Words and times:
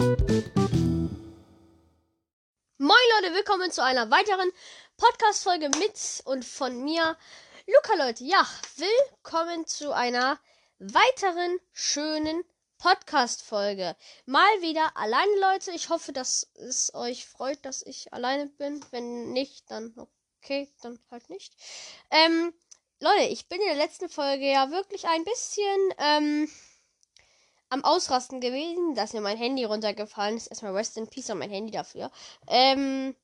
Moin 0.00 0.16
Leute, 2.78 3.34
willkommen 3.34 3.70
zu 3.70 3.84
einer 3.84 4.10
weiteren 4.10 4.50
Podcast-Folge 4.96 5.68
mit 5.78 6.22
und 6.24 6.42
von 6.42 6.82
mir, 6.82 7.18
Luca 7.66 8.06
Leute. 8.06 8.24
Ja, 8.24 8.48
willkommen 8.76 9.66
zu 9.66 9.92
einer 9.94 10.40
weiteren 10.78 11.60
schönen 11.74 12.42
Podcast-Folge. 12.78 13.94
Mal 14.24 14.62
wieder 14.62 14.96
alleine, 14.96 15.38
Leute. 15.38 15.70
Ich 15.72 15.90
hoffe, 15.90 16.14
dass 16.14 16.50
es 16.54 16.94
euch 16.94 17.26
freut, 17.26 17.62
dass 17.66 17.82
ich 17.82 18.10
alleine 18.14 18.46
bin. 18.46 18.82
Wenn 18.92 19.32
nicht, 19.32 19.70
dann 19.70 19.94
okay, 20.42 20.72
dann 20.80 20.98
halt 21.10 21.28
nicht. 21.28 21.52
Ähm, 22.10 22.54
Leute, 23.00 23.24
ich 23.24 23.50
bin 23.50 23.60
in 23.60 23.66
der 23.66 23.76
letzten 23.76 24.08
Folge 24.08 24.50
ja 24.50 24.70
wirklich 24.70 25.06
ein 25.08 25.24
bisschen, 25.24 25.94
ähm, 25.98 26.50
am 27.70 27.84
Ausrasten 27.84 28.40
gewesen, 28.40 28.94
dass 28.94 29.12
mir 29.12 29.20
mein 29.20 29.38
Handy 29.38 29.64
runtergefallen 29.64 30.36
ist. 30.36 30.48
Erstmal 30.48 30.76
Rest 30.76 30.96
in 30.96 31.08
Peace 31.08 31.30
an 31.30 31.38
mein 31.38 31.50
Handy 31.50 31.72
dafür. 31.72 32.10
Ähm, 32.48 33.14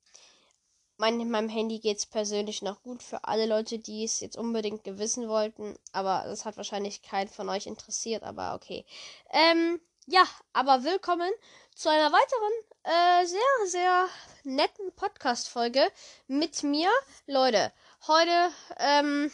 mein, 0.99 1.29
meinem 1.29 1.49
Handy 1.49 1.79
geht 1.81 1.99
es 1.99 2.07
persönlich 2.07 2.63
noch 2.63 2.83
gut 2.83 3.03
für 3.03 3.25
alle 3.25 3.47
Leute, 3.47 3.79
die 3.79 4.05
es 4.05 4.21
jetzt 4.21 4.39
unbedingt 4.39 4.85
gewissen 4.85 5.29
wollten. 5.29 5.77
Aber 5.93 6.25
das 6.27 6.45
hat 6.45 6.57
wahrscheinlich 6.57 7.03
keinen 7.03 7.29
von 7.29 7.49
euch 7.49 7.67
interessiert, 7.67 8.23
aber 8.23 8.55
okay. 8.55 8.87
Ähm, 9.31 9.81
ja, 10.07 10.23
aber 10.53 10.85
willkommen 10.85 11.31
zu 11.75 11.91
einer 11.91 12.13
weiteren, 12.13 12.53
äh, 12.85 13.27
sehr, 13.27 13.67
sehr 13.67 14.09
netten 14.45 14.93
Podcast-Folge 14.95 15.91
mit 16.29 16.63
mir. 16.63 16.89
Leute, 17.27 17.73
heute, 18.07 18.51
ähm, 18.79 19.31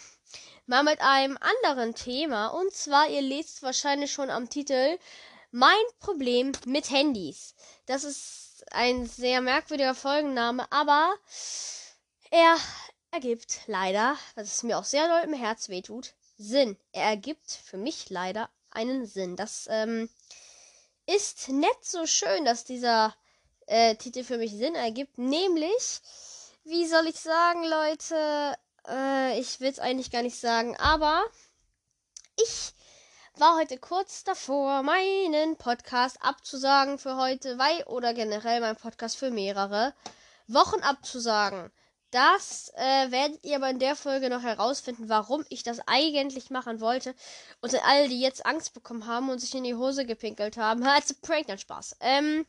mal 0.66 0.82
mit 0.82 1.00
einem 1.00 1.38
anderen 1.40 1.94
Thema. 1.94 2.48
Und 2.48 2.72
zwar, 2.72 3.08
ihr 3.08 3.22
lest 3.22 3.62
wahrscheinlich 3.62 4.12
schon 4.12 4.30
am 4.30 4.48
Titel, 4.48 4.98
mein 5.50 5.84
Problem 6.00 6.52
mit 6.66 6.90
Handys. 6.90 7.54
Das 7.86 8.04
ist 8.04 8.64
ein 8.70 9.06
sehr 9.06 9.40
merkwürdiger 9.40 9.94
Folgenname, 9.94 10.70
aber 10.70 11.14
er 12.30 12.56
ergibt 13.10 13.60
leider, 13.66 14.16
was 14.34 14.48
es 14.48 14.62
mir 14.62 14.78
auch 14.78 14.84
sehr 14.84 15.06
doll 15.08 15.28
im 15.28 15.38
Herz 15.38 15.68
wehtut, 15.68 16.14
Sinn. 16.38 16.78
Er 16.92 17.04
ergibt 17.04 17.50
für 17.50 17.76
mich 17.76 18.08
leider 18.08 18.48
einen 18.70 19.06
Sinn. 19.06 19.36
Das 19.36 19.66
ähm, 19.70 20.08
ist 21.06 21.48
nicht 21.48 21.84
so 21.84 22.06
schön, 22.06 22.44
dass 22.44 22.64
dieser 22.64 23.14
äh, 23.66 23.94
Titel 23.96 24.24
für 24.24 24.38
mich 24.38 24.52
Sinn 24.52 24.74
ergibt. 24.74 25.18
Nämlich, 25.18 26.00
wie 26.64 26.86
soll 26.86 27.06
ich 27.06 27.20
sagen, 27.20 27.64
Leute, 27.64 28.56
äh, 28.88 29.38
ich 29.38 29.60
will 29.60 29.70
es 29.70 29.78
eigentlich 29.78 30.10
gar 30.10 30.22
nicht 30.22 30.38
sagen, 30.38 30.76
aber 30.76 31.24
ich 32.36 32.72
war 33.36 33.56
heute 33.56 33.78
kurz 33.78 34.24
davor, 34.24 34.82
meinen 34.82 35.56
Podcast 35.56 36.18
abzusagen 36.20 36.98
für 36.98 37.16
heute, 37.16 37.58
weil 37.58 37.82
oder 37.84 38.14
generell 38.14 38.60
mein 38.60 38.76
Podcast 38.76 39.16
für 39.16 39.30
mehrere 39.30 39.94
Wochen 40.48 40.80
abzusagen. 40.82 41.70
Das 42.10 42.70
äh, 42.76 43.10
werdet 43.10 43.42
ihr 43.42 43.56
aber 43.56 43.70
in 43.70 43.78
der 43.78 43.96
Folge 43.96 44.28
noch 44.28 44.42
herausfinden, 44.42 45.08
warum 45.08 45.46
ich 45.48 45.62
das 45.62 45.80
eigentlich 45.86 46.50
machen 46.50 46.82
wollte. 46.82 47.14
Und 47.62 47.74
alle, 47.86 48.06
die 48.08 48.20
jetzt 48.20 48.44
Angst 48.44 48.74
bekommen 48.74 49.06
haben 49.06 49.30
und 49.30 49.38
sich 49.38 49.54
in 49.54 49.64
die 49.64 49.76
Hose 49.76 50.04
gepinkelt 50.04 50.58
haben, 50.58 50.82
als 50.86 51.14
Prank, 51.14 51.46
dann 51.46 51.56
Spaß. 51.58 51.96
Ähm, 52.00 52.44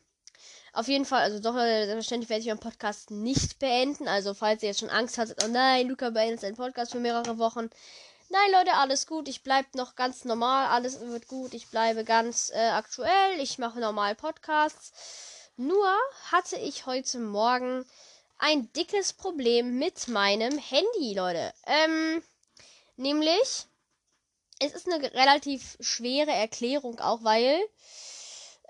auf 0.74 0.88
jeden 0.88 1.04
Fall, 1.04 1.22
also 1.22 1.38
doch, 1.38 1.56
äh, 1.56 1.86
selbstverständlich 1.86 2.28
werde 2.28 2.40
ich 2.40 2.48
meinen 2.48 2.58
Podcast 2.58 3.10
nicht 3.10 3.58
beenden. 3.58 4.08
Also, 4.08 4.34
falls 4.34 4.62
ihr 4.62 4.70
jetzt 4.70 4.80
schon 4.80 4.90
Angst 4.90 5.18
hattet, 5.18 5.42
oh 5.44 5.48
nein, 5.48 5.88
Luca 5.88 6.10
beendet 6.10 6.40
seinen 6.40 6.56
Podcast 6.56 6.92
für 6.92 6.98
mehrere 6.98 7.38
Wochen. 7.38 7.70
Nein, 8.28 8.52
Leute, 8.52 8.72
alles 8.74 9.06
gut. 9.06 9.28
Ich 9.28 9.42
bleibe 9.42 9.68
noch 9.76 9.94
ganz 9.94 10.24
normal. 10.24 10.66
Alles 10.66 11.00
wird 11.00 11.28
gut. 11.28 11.54
Ich 11.54 11.68
bleibe 11.68 12.04
ganz 12.04 12.50
äh, 12.54 12.70
aktuell. 12.70 13.38
Ich 13.38 13.58
mache 13.58 13.78
normal 13.78 14.14
Podcasts. 14.14 14.92
Nur 15.56 15.86
hatte 16.32 16.56
ich 16.56 16.86
heute 16.86 17.18
Morgen 17.18 17.84
ein 18.38 18.72
dickes 18.72 19.12
Problem 19.12 19.78
mit 19.78 20.08
meinem 20.08 20.58
Handy, 20.58 21.14
Leute. 21.14 21.52
Ähm, 21.66 22.22
nämlich, 22.96 23.66
es 24.58 24.72
ist 24.72 24.88
eine 24.90 25.12
relativ 25.12 25.76
schwere 25.78 26.32
Erklärung 26.32 26.98
auch, 26.98 27.22
weil 27.22 27.60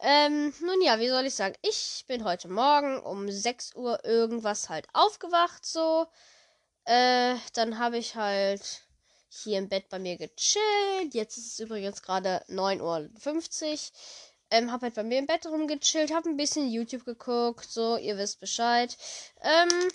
ähm, 0.01 0.53
nun 0.61 0.83
ja, 0.83 0.99
wie 0.99 1.09
soll 1.09 1.27
ich 1.27 1.35
sagen? 1.35 1.55
Ich 1.63 2.05
bin 2.07 2.25
heute 2.25 2.49
Morgen 2.49 3.01
um 3.01 3.31
6 3.31 3.75
Uhr 3.75 4.05
irgendwas 4.05 4.69
halt 4.69 4.87
aufgewacht, 4.93 5.65
so. 5.65 6.07
Äh, 6.85 7.37
dann 7.55 7.79
habe 7.79 7.99
ich 7.99 8.15
halt 8.15 8.83
hier 9.29 9.59
im 9.59 9.69
Bett 9.69 9.89
bei 9.89 9.99
mir 9.99 10.17
gechillt. 10.17 11.15
Jetzt 11.15 11.39
ist 11.39 11.53
es 11.53 11.61
übrigens 11.61 12.03
gerade 12.03 12.45
9.50 12.49 12.83
Uhr. 12.83 13.79
Ähm, 14.51 14.71
hab 14.71 14.83
halt 14.83 14.95
bei 14.95 15.03
mir 15.03 15.19
im 15.19 15.27
Bett 15.27 15.47
rumgechillt, 15.47 16.13
hab 16.13 16.27
ein 16.27 16.37
bisschen 16.37 16.71
YouTube 16.71 17.05
geguckt, 17.05 17.69
so, 17.69 17.97
ihr 17.97 18.19
wisst 18.19 18.41
Bescheid. 18.41 18.97
Ähm, 19.41 19.91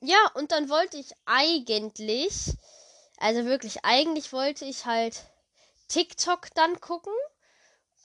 ja, 0.00 0.30
und 0.34 0.52
dann 0.52 0.68
wollte 0.68 0.96
ich 0.96 1.10
eigentlich, 1.26 2.52
also 3.18 3.44
wirklich, 3.44 3.84
eigentlich 3.84 4.32
wollte 4.32 4.64
ich 4.64 4.86
halt 4.86 5.24
TikTok 5.88 6.54
dann 6.54 6.80
gucken 6.80 7.12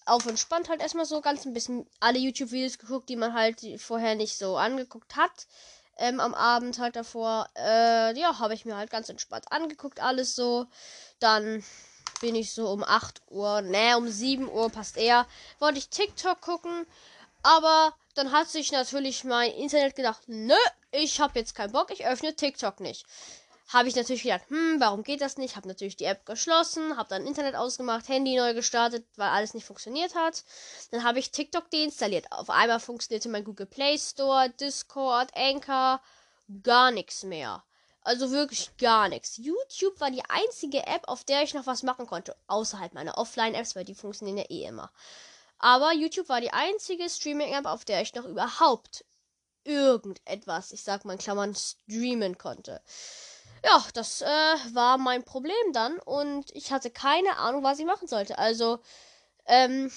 auf 0.09 0.25
entspannt 0.25 0.69
halt 0.69 0.81
erstmal 0.81 1.05
so 1.05 1.21
ganz 1.21 1.45
ein 1.45 1.53
bisschen 1.53 1.87
alle 1.99 2.19
YouTube-Videos 2.19 2.77
geguckt, 2.77 3.09
die 3.09 3.15
man 3.15 3.33
halt 3.33 3.61
vorher 3.77 4.15
nicht 4.15 4.37
so 4.37 4.57
angeguckt 4.57 5.15
hat. 5.15 5.47
Ähm, 5.97 6.19
am 6.19 6.33
Abend 6.33 6.79
halt 6.79 6.95
davor, 6.95 7.47
äh, 7.57 8.17
ja, 8.17 8.39
habe 8.39 8.53
ich 8.53 8.65
mir 8.65 8.77
halt 8.77 8.89
ganz 8.89 9.09
entspannt 9.09 9.51
angeguckt, 9.51 10.01
alles 10.01 10.35
so. 10.35 10.65
Dann 11.19 11.63
bin 12.21 12.35
ich 12.35 12.53
so 12.53 12.69
um 12.69 12.83
8 12.83 13.21
Uhr, 13.29 13.61
ne, 13.61 13.97
um 13.97 14.09
7 14.09 14.49
Uhr 14.49 14.69
passt 14.69 14.97
eher, 14.97 15.25
wollte 15.59 15.79
ich 15.79 15.89
TikTok 15.89 16.41
gucken, 16.41 16.85
aber 17.43 17.93
dann 18.15 18.31
hat 18.31 18.49
sich 18.49 18.71
natürlich 18.71 19.23
mein 19.23 19.51
Internet 19.51 19.95
gedacht, 19.95 20.21
nö, 20.27 20.55
ich 20.91 21.19
habe 21.21 21.39
jetzt 21.39 21.55
keinen 21.55 21.71
Bock, 21.71 21.91
ich 21.91 22.05
öffne 22.05 22.35
TikTok 22.35 22.79
nicht 22.79 23.05
habe 23.69 23.87
ich 23.87 23.95
natürlich 23.95 24.23
gedacht, 24.23 24.49
hm, 24.49 24.79
warum 24.79 25.03
geht 25.03 25.21
das 25.21 25.37
nicht? 25.37 25.55
Habe 25.55 25.67
natürlich 25.67 25.95
die 25.95 26.05
App 26.05 26.25
geschlossen, 26.25 26.97
habe 26.97 27.09
dann 27.09 27.27
Internet 27.27 27.55
ausgemacht, 27.55 28.07
Handy 28.07 28.35
neu 28.35 28.55
gestartet, 28.55 29.05
weil 29.15 29.29
alles 29.29 29.53
nicht 29.53 29.65
funktioniert 29.65 30.15
hat. 30.15 30.43
Dann 30.89 31.03
habe 31.03 31.19
ich 31.19 31.31
TikTok 31.31 31.69
deinstalliert. 31.69 32.31
Auf 32.31 32.49
einmal 32.49 32.79
funktionierte 32.79 33.29
mein 33.29 33.43
Google 33.43 33.67
Play 33.67 33.99
Store, 33.99 34.49
Discord, 34.59 35.29
Anchor, 35.35 36.01
gar 36.63 36.89
nichts 36.89 37.23
mehr. 37.23 37.63
Also 38.01 38.31
wirklich 38.31 38.75
gar 38.77 39.07
nichts. 39.07 39.37
YouTube 39.37 39.99
war 39.99 40.09
die 40.09 40.23
einzige 40.27 40.87
App, 40.87 41.07
auf 41.07 41.23
der 41.23 41.43
ich 41.43 41.53
noch 41.53 41.67
was 41.67 41.83
machen 41.83 42.07
konnte. 42.07 42.35
Außerhalb 42.47 42.95
meiner 42.95 43.19
Offline-Apps, 43.19 43.75
weil 43.75 43.85
die 43.85 43.93
funktionieren 43.93 44.37
ja 44.37 44.45
eh 44.49 44.65
immer. 44.65 44.91
Aber 45.59 45.93
YouTube 45.93 46.29
war 46.29 46.41
die 46.41 46.53
einzige 46.53 47.07
Streaming-App, 47.07 47.65
auf 47.67 47.85
der 47.85 48.01
ich 48.01 48.15
noch 48.15 48.25
überhaupt 48.25 49.05
irgendetwas, 49.63 50.71
ich 50.71 50.81
sag 50.81 51.05
mal 51.05 51.13
in 51.13 51.19
Klammern, 51.19 51.53
streamen 51.53 52.39
konnte 52.39 52.81
ja, 53.63 53.83
das 53.93 54.21
äh, 54.21 54.25
war 54.73 54.97
mein 54.97 55.23
Problem 55.23 55.55
dann 55.73 55.99
und 55.99 56.51
ich 56.55 56.71
hatte 56.71 56.89
keine 56.91 57.37
Ahnung, 57.37 57.63
was 57.63 57.79
ich 57.79 57.85
machen 57.85 58.07
sollte. 58.07 58.37
Also, 58.37 58.79
ähm, 59.45 59.91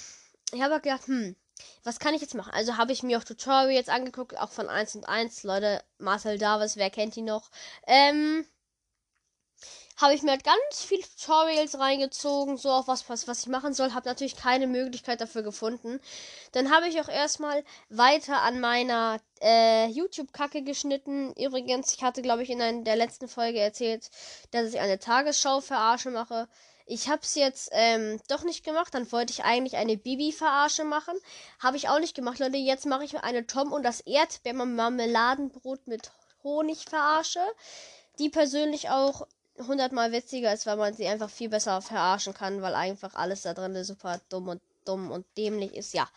ich 0.52 0.62
habe 0.62 0.74
halt 0.74 0.82
gedacht, 0.82 1.06
hm, 1.06 1.36
was 1.84 1.98
kann 1.98 2.14
ich 2.14 2.20
jetzt 2.20 2.34
machen? 2.34 2.52
Also 2.52 2.76
habe 2.76 2.92
ich 2.92 3.02
mir 3.02 3.18
auch 3.18 3.24
Tutorials 3.24 3.88
angeguckt, 3.88 4.38
auch 4.38 4.50
von 4.50 4.68
1 4.68 4.96
und 4.96 5.08
1. 5.08 5.44
Leute, 5.44 5.82
Marcel 5.98 6.38
Davis, 6.38 6.76
wer 6.76 6.90
kennt 6.90 7.16
ihn 7.16 7.26
noch? 7.26 7.50
Ähm, 7.86 8.46
habe 10.02 10.14
ich 10.14 10.22
mir 10.22 10.32
halt 10.32 10.44
ganz 10.44 10.82
viele 10.84 11.02
Tutorials 11.02 11.78
reingezogen, 11.78 12.56
so 12.56 12.70
auf 12.70 12.88
was, 12.88 13.08
was, 13.08 13.28
was 13.28 13.40
ich 13.40 13.46
machen 13.46 13.72
soll. 13.72 13.94
Habe 13.94 14.08
natürlich 14.08 14.36
keine 14.36 14.66
Möglichkeit 14.66 15.20
dafür 15.20 15.42
gefunden. 15.42 16.00
Dann 16.52 16.70
habe 16.74 16.88
ich 16.88 17.00
auch 17.00 17.08
erstmal 17.08 17.64
weiter 17.88 18.42
an 18.42 18.60
meiner 18.60 19.20
äh, 19.40 19.86
YouTube-Kacke 19.86 20.62
geschnitten. 20.62 21.32
Übrigens, 21.34 21.94
ich 21.94 22.02
hatte, 22.02 22.20
glaube 22.20 22.42
ich, 22.42 22.50
in 22.50 22.60
einer 22.60 22.82
der 22.82 22.96
letzten 22.96 23.28
Folge 23.28 23.60
erzählt, 23.60 24.10
dass 24.50 24.68
ich 24.68 24.80
eine 24.80 24.98
Tagesschau-Verarsche 24.98 26.10
mache. 26.10 26.48
Ich 26.86 27.08
habe 27.08 27.22
es 27.22 27.36
jetzt 27.36 27.70
ähm, 27.72 28.20
doch 28.28 28.42
nicht 28.42 28.64
gemacht. 28.64 28.92
Dann 28.94 29.10
wollte 29.12 29.32
ich 29.32 29.44
eigentlich 29.44 29.76
eine 29.76 29.96
Bibi-Verarsche 29.96 30.84
machen. 30.84 31.14
Habe 31.60 31.76
ich 31.76 31.88
auch 31.88 32.00
nicht 32.00 32.14
gemacht, 32.14 32.40
Leute. 32.40 32.56
Jetzt 32.56 32.87
mache 32.87 33.04
ich 33.04 33.16
eine 33.19 33.46
Tom 33.46 33.72
und 33.72 33.84
das 33.84 34.00
Erdbeermarmeladenbrot 34.00 35.87
mit 35.87 36.10
Honig 36.43 36.87
verarsche. 36.88 37.40
Die 38.19 38.28
persönlich 38.28 38.90
auch 38.90 39.26
hundertmal 39.67 40.12
witziger 40.12 40.53
ist, 40.53 40.67
weil 40.67 40.76
man 40.76 40.94
sie 40.94 41.06
einfach 41.06 41.31
viel 41.31 41.49
besser 41.49 41.81
verarschen 41.82 42.35
kann, 42.35 42.62
weil 42.62 42.75
einfach 42.75 43.14
alles 43.14 43.43
da 43.43 43.55
drin 43.55 43.82
super 43.85 44.20
dumm 44.29 44.49
und 44.49 44.61
dumm 44.85 45.11
und 45.11 45.25
dämlich 45.37 45.75
ist. 45.75 45.94
Ja, 45.94 46.09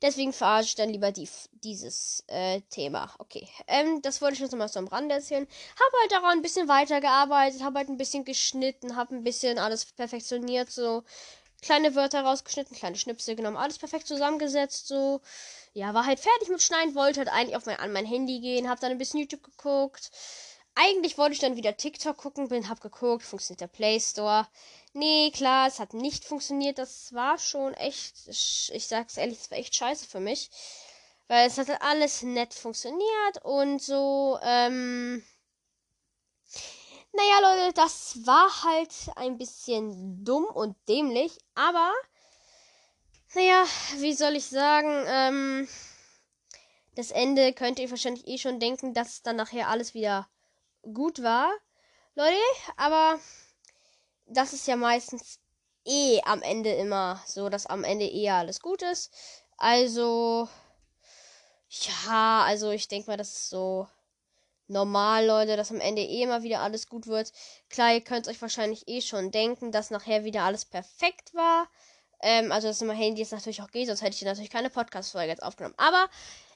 deswegen 0.00 0.32
verarsche 0.32 0.68
ich 0.68 0.74
dann 0.74 0.90
lieber 0.90 1.12
die, 1.12 1.28
dieses 1.64 2.24
äh, 2.28 2.60
Thema. 2.70 3.12
Okay, 3.18 3.48
ähm, 3.66 4.02
das 4.02 4.20
wollte 4.20 4.34
ich 4.34 4.40
jetzt 4.40 4.52
nochmal 4.52 4.68
so 4.68 4.78
am 4.78 4.88
Rande 4.88 5.14
erzählen. 5.14 5.46
Habe 5.74 5.96
halt 6.00 6.12
daran 6.12 6.38
ein 6.38 6.42
bisschen 6.42 6.68
weitergearbeitet, 6.68 7.62
habe 7.62 7.78
halt 7.78 7.88
ein 7.88 7.96
bisschen 7.96 8.24
geschnitten, 8.24 8.96
habe 8.96 9.14
ein 9.14 9.24
bisschen 9.24 9.58
alles 9.58 9.84
perfektioniert, 9.84 10.70
so 10.70 11.04
kleine 11.62 11.94
Wörter 11.94 12.22
rausgeschnitten, 12.22 12.76
kleine 12.76 12.96
Schnipsel 12.96 13.36
genommen, 13.36 13.56
alles 13.56 13.78
perfekt 13.78 14.06
zusammengesetzt, 14.06 14.88
so. 14.88 15.20
Ja, 15.74 15.94
war 15.94 16.04
halt 16.04 16.20
fertig 16.20 16.50
mit 16.50 16.60
Schneiden, 16.60 16.94
wollte 16.94 17.20
halt 17.20 17.30
eigentlich 17.30 17.56
auf 17.56 17.64
mein, 17.64 17.78
an 17.78 17.92
mein 17.92 18.04
Handy 18.04 18.40
gehen, 18.40 18.68
habe 18.68 18.80
dann 18.80 18.90
ein 18.90 18.98
bisschen 18.98 19.20
YouTube 19.20 19.42
geguckt 19.42 20.10
Eigentlich 20.74 21.18
wollte 21.18 21.34
ich 21.34 21.40
dann 21.40 21.56
wieder 21.56 21.76
TikTok 21.76 22.16
gucken, 22.16 22.48
bin, 22.48 22.68
hab 22.68 22.80
geguckt, 22.80 23.24
funktioniert 23.24 23.60
der 23.60 23.66
Play 23.66 24.00
Store. 24.00 24.48
Nee, 24.94 25.30
klar, 25.30 25.68
es 25.68 25.78
hat 25.78 25.92
nicht 25.92 26.24
funktioniert. 26.24 26.78
Das 26.78 27.12
war 27.12 27.38
schon 27.38 27.74
echt, 27.74 28.14
ich 28.28 28.86
sag's 28.86 29.16
ehrlich, 29.16 29.38
es 29.38 29.50
war 29.50 29.58
echt 29.58 29.74
scheiße 29.74 30.06
für 30.06 30.20
mich. 30.20 30.50
Weil 31.28 31.46
es 31.46 31.58
hat 31.58 31.68
alles 31.82 32.22
nett 32.22 32.54
funktioniert 32.54 33.44
und 33.44 33.80
so, 33.80 34.38
ähm. 34.42 35.24
Naja, 37.12 37.40
Leute, 37.40 37.74
das 37.74 38.26
war 38.26 38.64
halt 38.64 38.90
ein 39.16 39.36
bisschen 39.36 40.24
dumm 40.24 40.44
und 40.46 40.76
dämlich, 40.88 41.38
aber. 41.54 41.92
Naja, 43.34 43.64
wie 43.98 44.14
soll 44.14 44.36
ich 44.36 44.46
sagen, 44.46 45.04
ähm. 45.06 45.68
Das 46.94 47.10
Ende 47.10 47.52
könnt 47.52 47.78
ihr 47.78 47.90
wahrscheinlich 47.90 48.26
eh 48.26 48.38
schon 48.38 48.60
denken, 48.60 48.92
dass 48.92 49.22
dann 49.22 49.36
nachher 49.36 49.68
alles 49.68 49.94
wieder 49.94 50.28
gut 50.82 51.22
war. 51.22 51.50
Leute, 52.14 52.36
aber 52.76 53.18
das 54.26 54.52
ist 54.52 54.66
ja 54.66 54.76
meistens 54.76 55.38
eh 55.84 56.20
am 56.24 56.42
Ende 56.42 56.72
immer 56.72 57.22
so, 57.26 57.48
dass 57.48 57.66
am 57.66 57.84
Ende 57.84 58.08
eher 58.08 58.36
alles 58.36 58.60
gut 58.60 58.82
ist. 58.82 59.12
Also, 59.56 60.48
ja, 61.68 62.44
also 62.44 62.70
ich 62.70 62.88
denke 62.88 63.10
mal, 63.10 63.16
das 63.16 63.32
ist 63.32 63.50
so 63.50 63.88
normal, 64.68 65.26
Leute, 65.26 65.56
dass 65.56 65.70
am 65.70 65.80
Ende 65.80 66.02
eh 66.02 66.22
immer 66.22 66.42
wieder 66.42 66.60
alles 66.60 66.88
gut 66.88 67.06
wird. 67.06 67.32
Klar, 67.68 67.94
ihr 67.94 68.00
könnt 68.00 68.28
euch 68.28 68.40
wahrscheinlich 68.42 68.88
eh 68.88 69.00
schon 69.00 69.30
denken, 69.30 69.72
dass 69.72 69.90
nachher 69.90 70.24
wieder 70.24 70.42
alles 70.42 70.64
perfekt 70.64 71.34
war. 71.34 71.68
Ähm, 72.20 72.52
also, 72.52 72.68
dass 72.68 72.80
mein 72.82 72.96
Handy 72.96 73.20
jetzt 73.20 73.32
natürlich 73.32 73.62
auch 73.62 73.70
geht, 73.70 73.88
sonst 73.88 74.02
hätte 74.02 74.16
ich 74.16 74.22
natürlich 74.22 74.50
keine 74.50 74.70
Podcast-Folge 74.70 75.30
jetzt 75.30 75.42
aufgenommen. 75.42 75.74
Aber 75.76 76.08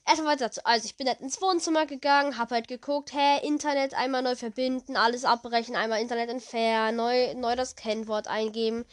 Erstmal 0.08 0.34
weiter 0.34 0.46
dazu. 0.46 0.60
Also 0.62 0.86
ich 0.86 0.96
bin 0.96 1.08
halt 1.08 1.20
ins 1.20 1.42
Wohnzimmer 1.42 1.84
gegangen, 1.84 2.38
hab 2.38 2.52
halt 2.52 2.68
geguckt, 2.68 3.12
hä, 3.12 3.44
Internet 3.44 3.92
einmal 3.94 4.22
neu 4.22 4.36
verbinden, 4.36 4.96
alles 4.96 5.24
abbrechen, 5.24 5.74
einmal 5.74 6.00
Internet 6.00 6.30
entfernen, 6.30 6.96
neu, 6.96 7.34
neu 7.34 7.56
das 7.56 7.74
Kennwort 7.74 8.28
eingeben. 8.28 8.84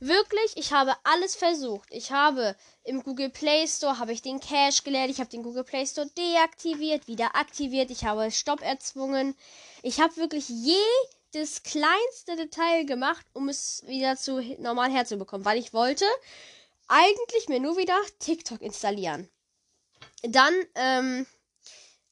Wirklich, 0.00 0.56
ich 0.56 0.72
habe 0.72 0.94
alles 1.04 1.36
versucht. 1.36 1.88
Ich 1.90 2.10
habe 2.10 2.56
im 2.84 3.02
Google 3.02 3.28
Play 3.28 3.68
Store 3.68 3.98
habe 3.98 4.12
ich 4.12 4.22
den 4.22 4.40
Cache 4.40 4.82
geleert, 4.82 5.10
ich 5.10 5.20
habe 5.20 5.28
den 5.28 5.42
Google 5.42 5.64
Play 5.64 5.86
Store 5.86 6.08
deaktiviert, 6.16 7.06
wieder 7.06 7.36
aktiviert, 7.36 7.90
ich 7.90 8.06
habe 8.06 8.30
Stopp 8.30 8.62
erzwungen. 8.62 9.36
Ich 9.82 10.00
habe 10.00 10.16
wirklich 10.16 10.48
jedes 10.48 11.62
kleinste 11.64 12.36
Detail 12.36 12.86
gemacht, 12.86 13.26
um 13.34 13.50
es 13.50 13.82
wieder 13.86 14.16
zu 14.16 14.40
normal 14.58 14.90
herzubekommen, 14.90 15.44
weil 15.44 15.58
ich 15.58 15.74
wollte 15.74 16.06
eigentlich 16.88 17.50
mir 17.50 17.60
nur 17.60 17.76
wieder 17.76 18.00
TikTok 18.20 18.62
installieren. 18.62 19.28
Dann 20.22 20.54
ähm, 20.74 21.26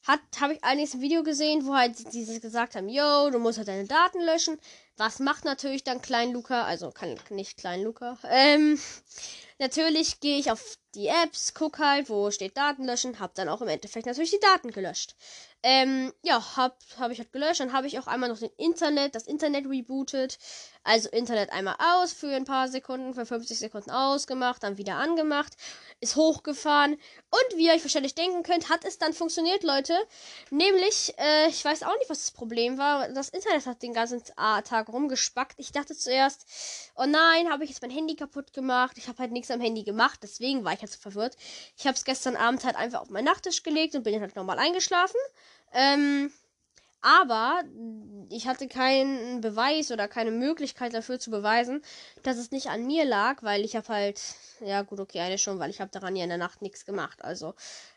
habe 0.06 0.52
ich 0.54 0.64
einiges 0.64 0.94
ein 0.94 1.00
Video 1.00 1.22
gesehen, 1.22 1.66
wo 1.66 1.74
halt 1.74 2.12
dieses 2.12 2.40
gesagt 2.40 2.74
haben, 2.74 2.88
yo, 2.88 3.30
du 3.30 3.38
musst 3.38 3.58
halt 3.58 3.68
deine 3.68 3.86
Daten 3.86 4.20
löschen. 4.20 4.58
Was 4.96 5.18
macht 5.18 5.44
natürlich 5.44 5.84
dann 5.84 6.02
Klein 6.02 6.32
Luca? 6.32 6.64
Also 6.64 6.90
kann 6.90 7.16
nicht 7.30 7.56
Klein 7.56 7.82
Luca. 7.82 8.18
Ähm, 8.30 8.80
natürlich 9.60 10.20
gehe 10.20 10.38
ich 10.38 10.50
auf 10.50 10.78
die 10.94 11.06
Apps, 11.06 11.54
guck 11.54 11.78
halt, 11.78 12.08
wo 12.08 12.30
steht 12.32 12.56
Daten 12.56 12.84
löschen, 12.84 13.20
hab 13.20 13.34
dann 13.34 13.48
auch 13.48 13.62
im 13.62 13.68
Endeffekt 13.68 14.06
natürlich 14.06 14.32
die 14.32 14.40
Daten 14.40 14.72
gelöscht. 14.72 15.14
Ähm, 15.62 16.10
ja, 16.22 16.56
hab, 16.56 16.78
hab 16.98 17.10
ich 17.10 17.18
halt 17.18 17.32
gelöscht. 17.32 17.60
Dann 17.60 17.74
habe 17.74 17.86
ich 17.86 17.98
auch 17.98 18.06
einmal 18.06 18.30
noch 18.30 18.38
den 18.38 18.50
Internet, 18.56 19.14
das 19.14 19.26
Internet 19.26 19.66
rebootet. 19.66 20.38
Also 20.82 21.10
Internet 21.10 21.52
einmal 21.52 21.76
aus 21.78 22.14
für 22.14 22.34
ein 22.34 22.46
paar 22.46 22.68
Sekunden, 22.68 23.12
für 23.12 23.26
50 23.26 23.58
Sekunden 23.58 23.90
ausgemacht, 23.90 24.62
dann 24.62 24.78
wieder 24.78 24.94
angemacht, 24.94 25.54
ist 26.00 26.16
hochgefahren. 26.16 26.92
Und 26.94 27.58
wie 27.58 27.66
ihr 27.66 27.74
euch 27.74 27.84
wahrscheinlich 27.84 28.14
denken 28.14 28.42
könnt, 28.42 28.70
hat 28.70 28.86
es 28.86 28.96
dann 28.96 29.12
funktioniert, 29.12 29.62
Leute. 29.62 29.94
Nämlich, 30.48 31.12
äh, 31.18 31.48
ich 31.48 31.62
weiß 31.62 31.82
auch 31.82 31.98
nicht, 31.98 32.08
was 32.08 32.20
das 32.20 32.30
Problem 32.30 32.78
war. 32.78 33.10
Das 33.10 33.28
Internet 33.28 33.66
hat 33.66 33.82
den 33.82 33.92
ganzen 33.92 34.22
Tag 34.24 34.88
rumgespackt. 34.88 35.56
Ich 35.58 35.72
dachte 35.72 35.94
zuerst, 35.94 36.46
oh 36.96 37.04
nein, 37.06 37.50
habe 37.50 37.64
ich 37.64 37.70
jetzt 37.70 37.82
mein 37.82 37.90
Handy 37.90 38.16
kaputt 38.16 38.54
gemacht. 38.54 38.96
Ich 38.96 39.08
habe 39.08 39.18
halt 39.18 39.32
nichts 39.32 39.49
am 39.50 39.60
Handy 39.60 39.82
gemacht, 39.84 40.20
deswegen 40.22 40.64
war 40.64 40.72
ich 40.72 40.80
halt 40.80 40.92
so 40.92 40.98
verwirrt. 40.98 41.36
Ich 41.76 41.86
habe 41.86 41.96
es 41.96 42.04
gestern 42.04 42.36
Abend 42.36 42.64
halt 42.64 42.76
einfach 42.76 43.00
auf 43.00 43.10
meinen 43.10 43.24
Nachttisch 43.24 43.62
gelegt 43.62 43.94
und 43.94 44.02
bin 44.02 44.20
halt 44.20 44.36
normal 44.36 44.58
eingeschlafen. 44.58 45.18
Ähm, 45.72 46.32
aber 47.02 47.62
ich 48.28 48.46
hatte 48.46 48.68
keinen 48.68 49.40
Beweis 49.40 49.90
oder 49.90 50.06
keine 50.06 50.30
Möglichkeit 50.30 50.92
dafür 50.92 51.18
zu 51.18 51.30
beweisen, 51.30 51.82
dass 52.22 52.36
es 52.36 52.50
nicht 52.50 52.68
an 52.68 52.86
mir 52.86 53.06
lag, 53.06 53.42
weil 53.42 53.64
ich 53.64 53.74
habe 53.74 53.88
halt, 53.88 54.20
ja 54.60 54.82
gut, 54.82 55.00
okay, 55.00 55.20
eine 55.20 55.38
schon, 55.38 55.58
weil 55.58 55.70
ich 55.70 55.80
habe 55.80 55.90
daran 55.90 56.14
ja 56.14 56.24
in 56.24 56.28
der 56.28 56.38
Nacht 56.38 56.60
nichts 56.60 56.84
gemacht. 56.84 57.24
Also 57.24 57.54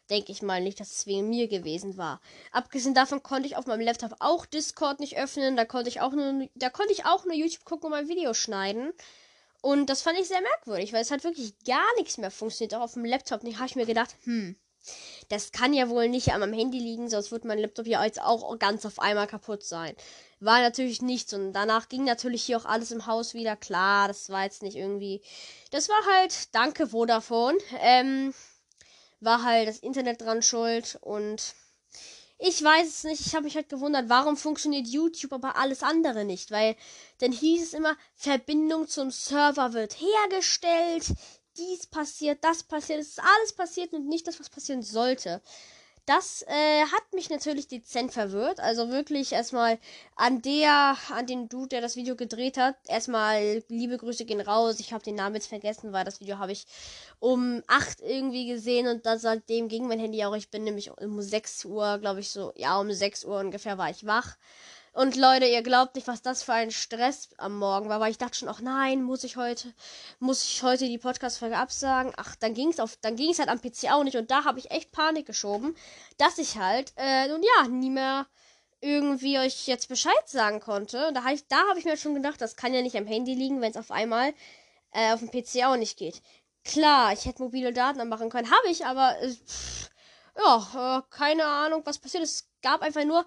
denke 0.09 0.31
ich 0.31 0.41
mal 0.41 0.61
nicht, 0.61 0.79
dass 0.79 0.91
es 0.91 1.05
wegen 1.05 1.29
mir 1.29 1.49
gewesen 1.49 1.97
war. 1.97 2.21
Abgesehen 2.53 2.93
davon 2.95 3.21
konnte 3.21 3.47
ich 3.47 3.57
auf 3.57 3.65
meinem 3.65 3.81
Laptop 3.81 4.15
auch 4.19 4.45
Discord 4.45 5.01
nicht 5.01 5.17
öffnen. 5.17 5.57
Da 5.57 5.65
konnte 5.65 5.89
ich 5.89 5.99
auch 5.99 6.13
nur, 6.13 6.47
da 6.55 6.69
konnte 6.69 6.93
ich 6.93 7.05
auch 7.05 7.25
nur 7.25 7.35
YouTube 7.35 7.65
gucken 7.65 7.87
und 7.87 7.91
mein 7.91 8.07
Video 8.07 8.33
schneiden. 8.33 8.93
Und 9.63 9.89
das 9.89 10.01
fand 10.01 10.19
ich 10.19 10.27
sehr 10.27 10.41
merkwürdig, 10.41 10.91
weil 10.91 11.01
es 11.01 11.09
hat 11.09 11.23
wirklich 11.23 11.57
gar 11.63 11.87
nichts 11.97 12.17
mehr 12.17 12.31
funktioniert. 12.31 12.75
Auch 12.75 12.81
auf 12.81 12.93
dem 12.95 13.05
Laptop 13.05 13.43
nicht. 13.43 13.59
Habe 13.59 13.67
ich 13.67 13.77
mir 13.77 13.85
gedacht, 13.85 14.13
hm, 14.25 14.57
das 15.29 15.53
kann 15.53 15.73
ja 15.73 15.87
wohl 15.87 16.09
nicht 16.09 16.27
meinem 16.27 16.51
Handy 16.51 16.79
liegen, 16.79 17.09
sonst 17.09 17.31
wird 17.31 17.45
mein 17.45 17.59
Laptop 17.59 17.87
ja 17.87 18.03
jetzt 18.03 18.21
auch 18.21 18.59
ganz 18.59 18.85
auf 18.85 18.99
einmal 18.99 19.25
kaputt 19.25 19.63
sein. 19.63 19.95
War 20.41 20.59
natürlich 20.59 21.01
nichts 21.01 21.33
und 21.33 21.53
danach 21.53 21.87
ging 21.87 22.03
natürlich 22.03 22.43
hier 22.43 22.57
auch 22.57 22.65
alles 22.65 22.91
im 22.91 23.05
Haus 23.07 23.33
wieder 23.35 23.55
klar. 23.55 24.09
Das 24.09 24.29
war 24.29 24.43
jetzt 24.43 24.63
nicht 24.63 24.75
irgendwie. 24.75 25.21
Das 25.71 25.87
war 25.87 26.05
halt, 26.13 26.53
danke 26.53 26.87
Vodafone. 26.87 27.57
Ähm, 27.79 28.33
war 29.21 29.43
halt 29.43 29.69
das 29.69 29.79
Internet 29.79 30.19
dran 30.19 30.41
schuld 30.41 30.97
und 30.99 31.55
ich 32.45 32.61
weiß 32.61 32.87
es 32.87 33.03
nicht. 33.05 33.25
Ich 33.25 33.33
habe 33.35 33.45
mich 33.45 33.55
halt 33.55 33.69
gewundert, 33.69 34.09
warum 34.09 34.35
funktioniert 34.35 34.87
YouTube, 34.87 35.31
aber 35.31 35.55
alles 35.55 35.81
andere 35.81 36.25
nicht. 36.25 36.51
Weil 36.51 36.75
dann 37.19 37.31
hieß 37.31 37.63
es 37.63 37.73
immer, 37.73 37.95
Verbindung 38.15 38.87
zum 38.87 39.11
Server 39.11 39.73
wird 39.73 39.95
hergestellt 39.99 41.05
dies 41.57 41.85
passiert, 41.87 42.43
das 42.43 42.63
passiert, 42.63 42.99
es 42.99 43.09
ist 43.09 43.21
alles 43.21 43.53
passiert 43.53 43.93
und 43.93 44.07
nicht 44.07 44.27
das, 44.27 44.39
was 44.39 44.49
passieren 44.49 44.81
sollte. 44.81 45.41
Das 46.05 46.41
äh, 46.47 46.81
hat 46.81 47.13
mich 47.13 47.29
natürlich 47.29 47.69
dezent 47.69 48.11
verwirrt. 48.11 48.59
Also 48.59 48.89
wirklich 48.89 49.31
erstmal 49.31 49.79
an 50.17 50.41
der, 50.41 50.97
an 51.09 51.25
den 51.27 51.47
Dude, 51.47 51.69
der 51.69 51.81
das 51.81 51.95
Video 51.95 52.17
gedreht 52.17 52.57
hat. 52.57 52.75
Erstmal 52.87 53.63
liebe 53.69 53.97
Grüße 53.97 54.25
gehen 54.25 54.41
raus. 54.41 54.81
Ich 54.81 54.91
habe 54.91 55.03
den 55.03 55.15
Namen 55.15 55.35
jetzt 55.35 55.47
vergessen, 55.47 55.93
weil 55.93 56.03
das 56.03 56.19
Video 56.19 56.39
habe 56.39 56.51
ich 56.51 56.65
um 57.19 57.63
8 57.67 58.01
irgendwie 58.01 58.47
gesehen 58.47 58.87
und 58.87 59.05
dann 59.05 59.17
seitdem 59.17 59.69
ging 59.69 59.87
mein 59.87 59.99
Handy 59.99 60.25
auch. 60.25 60.35
Ich 60.35 60.49
bin 60.49 60.65
nämlich 60.65 60.91
um 60.91 61.21
6 61.21 61.63
Uhr, 61.65 61.99
glaube 61.99 62.19
ich 62.19 62.29
so, 62.29 62.51
ja, 62.57 62.77
um 62.77 62.91
6 62.91 63.23
Uhr 63.23 63.39
ungefähr 63.39 63.77
war 63.77 63.89
ich 63.89 64.05
wach. 64.05 64.35
Und 64.93 65.15
Leute, 65.15 65.47
ihr 65.47 65.63
glaubt 65.63 65.95
nicht, 65.95 66.07
was 66.07 66.21
das 66.21 66.43
für 66.43 66.53
ein 66.53 66.69
Stress 66.69 67.29
am 67.37 67.57
Morgen 67.57 67.89
war, 67.89 67.99
weil 67.99 68.11
ich 68.11 68.19
dachte 68.19 68.37
schon, 68.37 68.47
ach 68.47 68.61
nein, 68.61 69.01
muss 69.01 69.23
ich 69.23 69.37
heute, 69.37 69.73
muss 70.19 70.43
ich 70.43 70.61
heute 70.61 70.85
die 70.85 70.99
Podcast-Folge 70.99 71.57
absagen? 71.57 72.13
Ach, 72.15 72.35
dann 72.35 72.53
ging's 72.53 72.79
auf, 72.79 72.95
dann 73.01 73.15
ging's 73.15 73.39
halt 73.39 73.49
am 73.49 73.59
PC 73.59 73.91
auch 73.91 74.03
nicht 74.03 74.17
und 74.17 74.29
da 74.29 74.45
habe 74.45 74.59
ich 74.59 74.69
echt 74.69 74.91
Panik 74.91 75.25
geschoben, 75.25 75.75
dass 76.19 76.37
ich 76.37 76.59
halt, 76.59 76.93
äh, 76.95 77.27
nun 77.27 77.41
ja, 77.41 77.67
nie 77.67 77.89
mehr 77.89 78.27
irgendwie 78.81 79.39
euch 79.39 79.65
jetzt 79.65 79.89
Bescheid 79.89 80.13
sagen 80.27 80.59
konnte. 80.59 81.07
Und 81.07 81.15
da 81.15 81.23
habe 81.23 81.33
ich, 81.33 81.47
da 81.47 81.57
habe 81.69 81.79
ich 81.79 81.85
mir 81.85 81.97
schon 81.97 82.13
gedacht, 82.13 82.39
das 82.39 82.55
kann 82.55 82.73
ja 82.73 82.83
nicht 82.83 82.95
am 82.95 83.07
Handy 83.07 83.33
liegen, 83.33 83.61
wenn 83.61 83.71
es 83.71 83.77
auf 83.77 83.89
einmal 83.89 84.33
äh, 84.91 85.13
auf 85.13 85.21
dem 85.21 85.31
PC 85.31 85.65
auch 85.65 85.77
nicht 85.77 85.97
geht. 85.97 86.21
Klar, 86.63 87.13
ich 87.13 87.25
hätte 87.25 87.41
mobile 87.41 87.73
Daten 87.73 87.99
anmachen 87.99 88.29
können, 88.29 88.51
habe 88.51 88.69
ich, 88.69 88.85
aber 88.85 89.19
äh, 89.21 89.33
pff, 89.33 89.89
ja, 90.37 90.99
äh, 90.99 91.01
keine 91.09 91.45
Ahnung, 91.45 91.81
was 91.85 91.97
passiert 91.97 92.23
ist 92.23 92.52
gab 92.63 92.81
einfach 92.81 93.03
nur, 93.03 93.25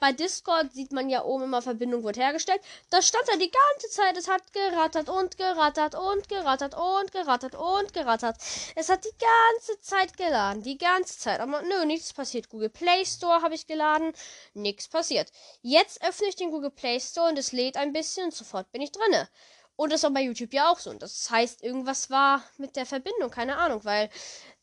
bei 0.00 0.12
Discord 0.12 0.72
sieht 0.72 0.92
man 0.92 1.10
ja 1.10 1.24
oben 1.24 1.44
immer 1.44 1.60
Verbindung 1.60 2.04
wird 2.04 2.16
hergestellt. 2.16 2.62
Da 2.88 3.02
stand 3.02 3.28
da 3.28 3.36
die 3.36 3.50
ganze 3.50 3.90
Zeit, 3.90 4.16
es 4.16 4.28
hat 4.28 4.52
gerattert 4.54 5.10
und 5.10 5.36
gerattert 5.36 5.94
und 5.94 6.28
gerattert 6.28 6.74
und 6.74 7.12
gerattert 7.12 7.54
und 7.54 7.92
gerattert. 7.92 8.36
Es 8.74 8.88
hat 8.88 9.04
die 9.04 9.18
ganze 9.18 9.80
Zeit 9.82 10.16
geladen, 10.16 10.62
die 10.62 10.78
ganze 10.78 11.18
Zeit. 11.18 11.40
Aber 11.40 11.60
nö, 11.62 11.84
nichts 11.84 12.14
passiert. 12.14 12.48
Google 12.48 12.70
Play 12.70 13.04
Store 13.04 13.42
habe 13.42 13.54
ich 13.54 13.66
geladen, 13.66 14.12
nichts 14.54 14.88
passiert. 14.88 15.30
Jetzt 15.60 16.02
öffne 16.02 16.28
ich 16.28 16.36
den 16.36 16.50
Google 16.50 16.70
Play 16.70 16.98
Store 17.00 17.28
und 17.28 17.38
es 17.38 17.52
lädt 17.52 17.76
ein 17.76 17.92
bisschen 17.92 18.26
und 18.26 18.34
sofort 18.34 18.70
bin 18.72 18.80
ich 18.80 18.92
drinne. 18.92 19.28
Und 19.76 19.92
das 19.92 20.00
ist 20.00 20.04
auch 20.06 20.12
bei 20.12 20.22
YouTube 20.22 20.52
ja 20.52 20.72
auch 20.72 20.80
so. 20.80 20.90
Und 20.90 21.02
das 21.02 21.30
heißt, 21.30 21.62
irgendwas 21.62 22.10
war 22.10 22.42
mit 22.56 22.74
der 22.74 22.84
Verbindung, 22.84 23.30
keine 23.30 23.58
Ahnung, 23.58 23.84
weil 23.84 24.10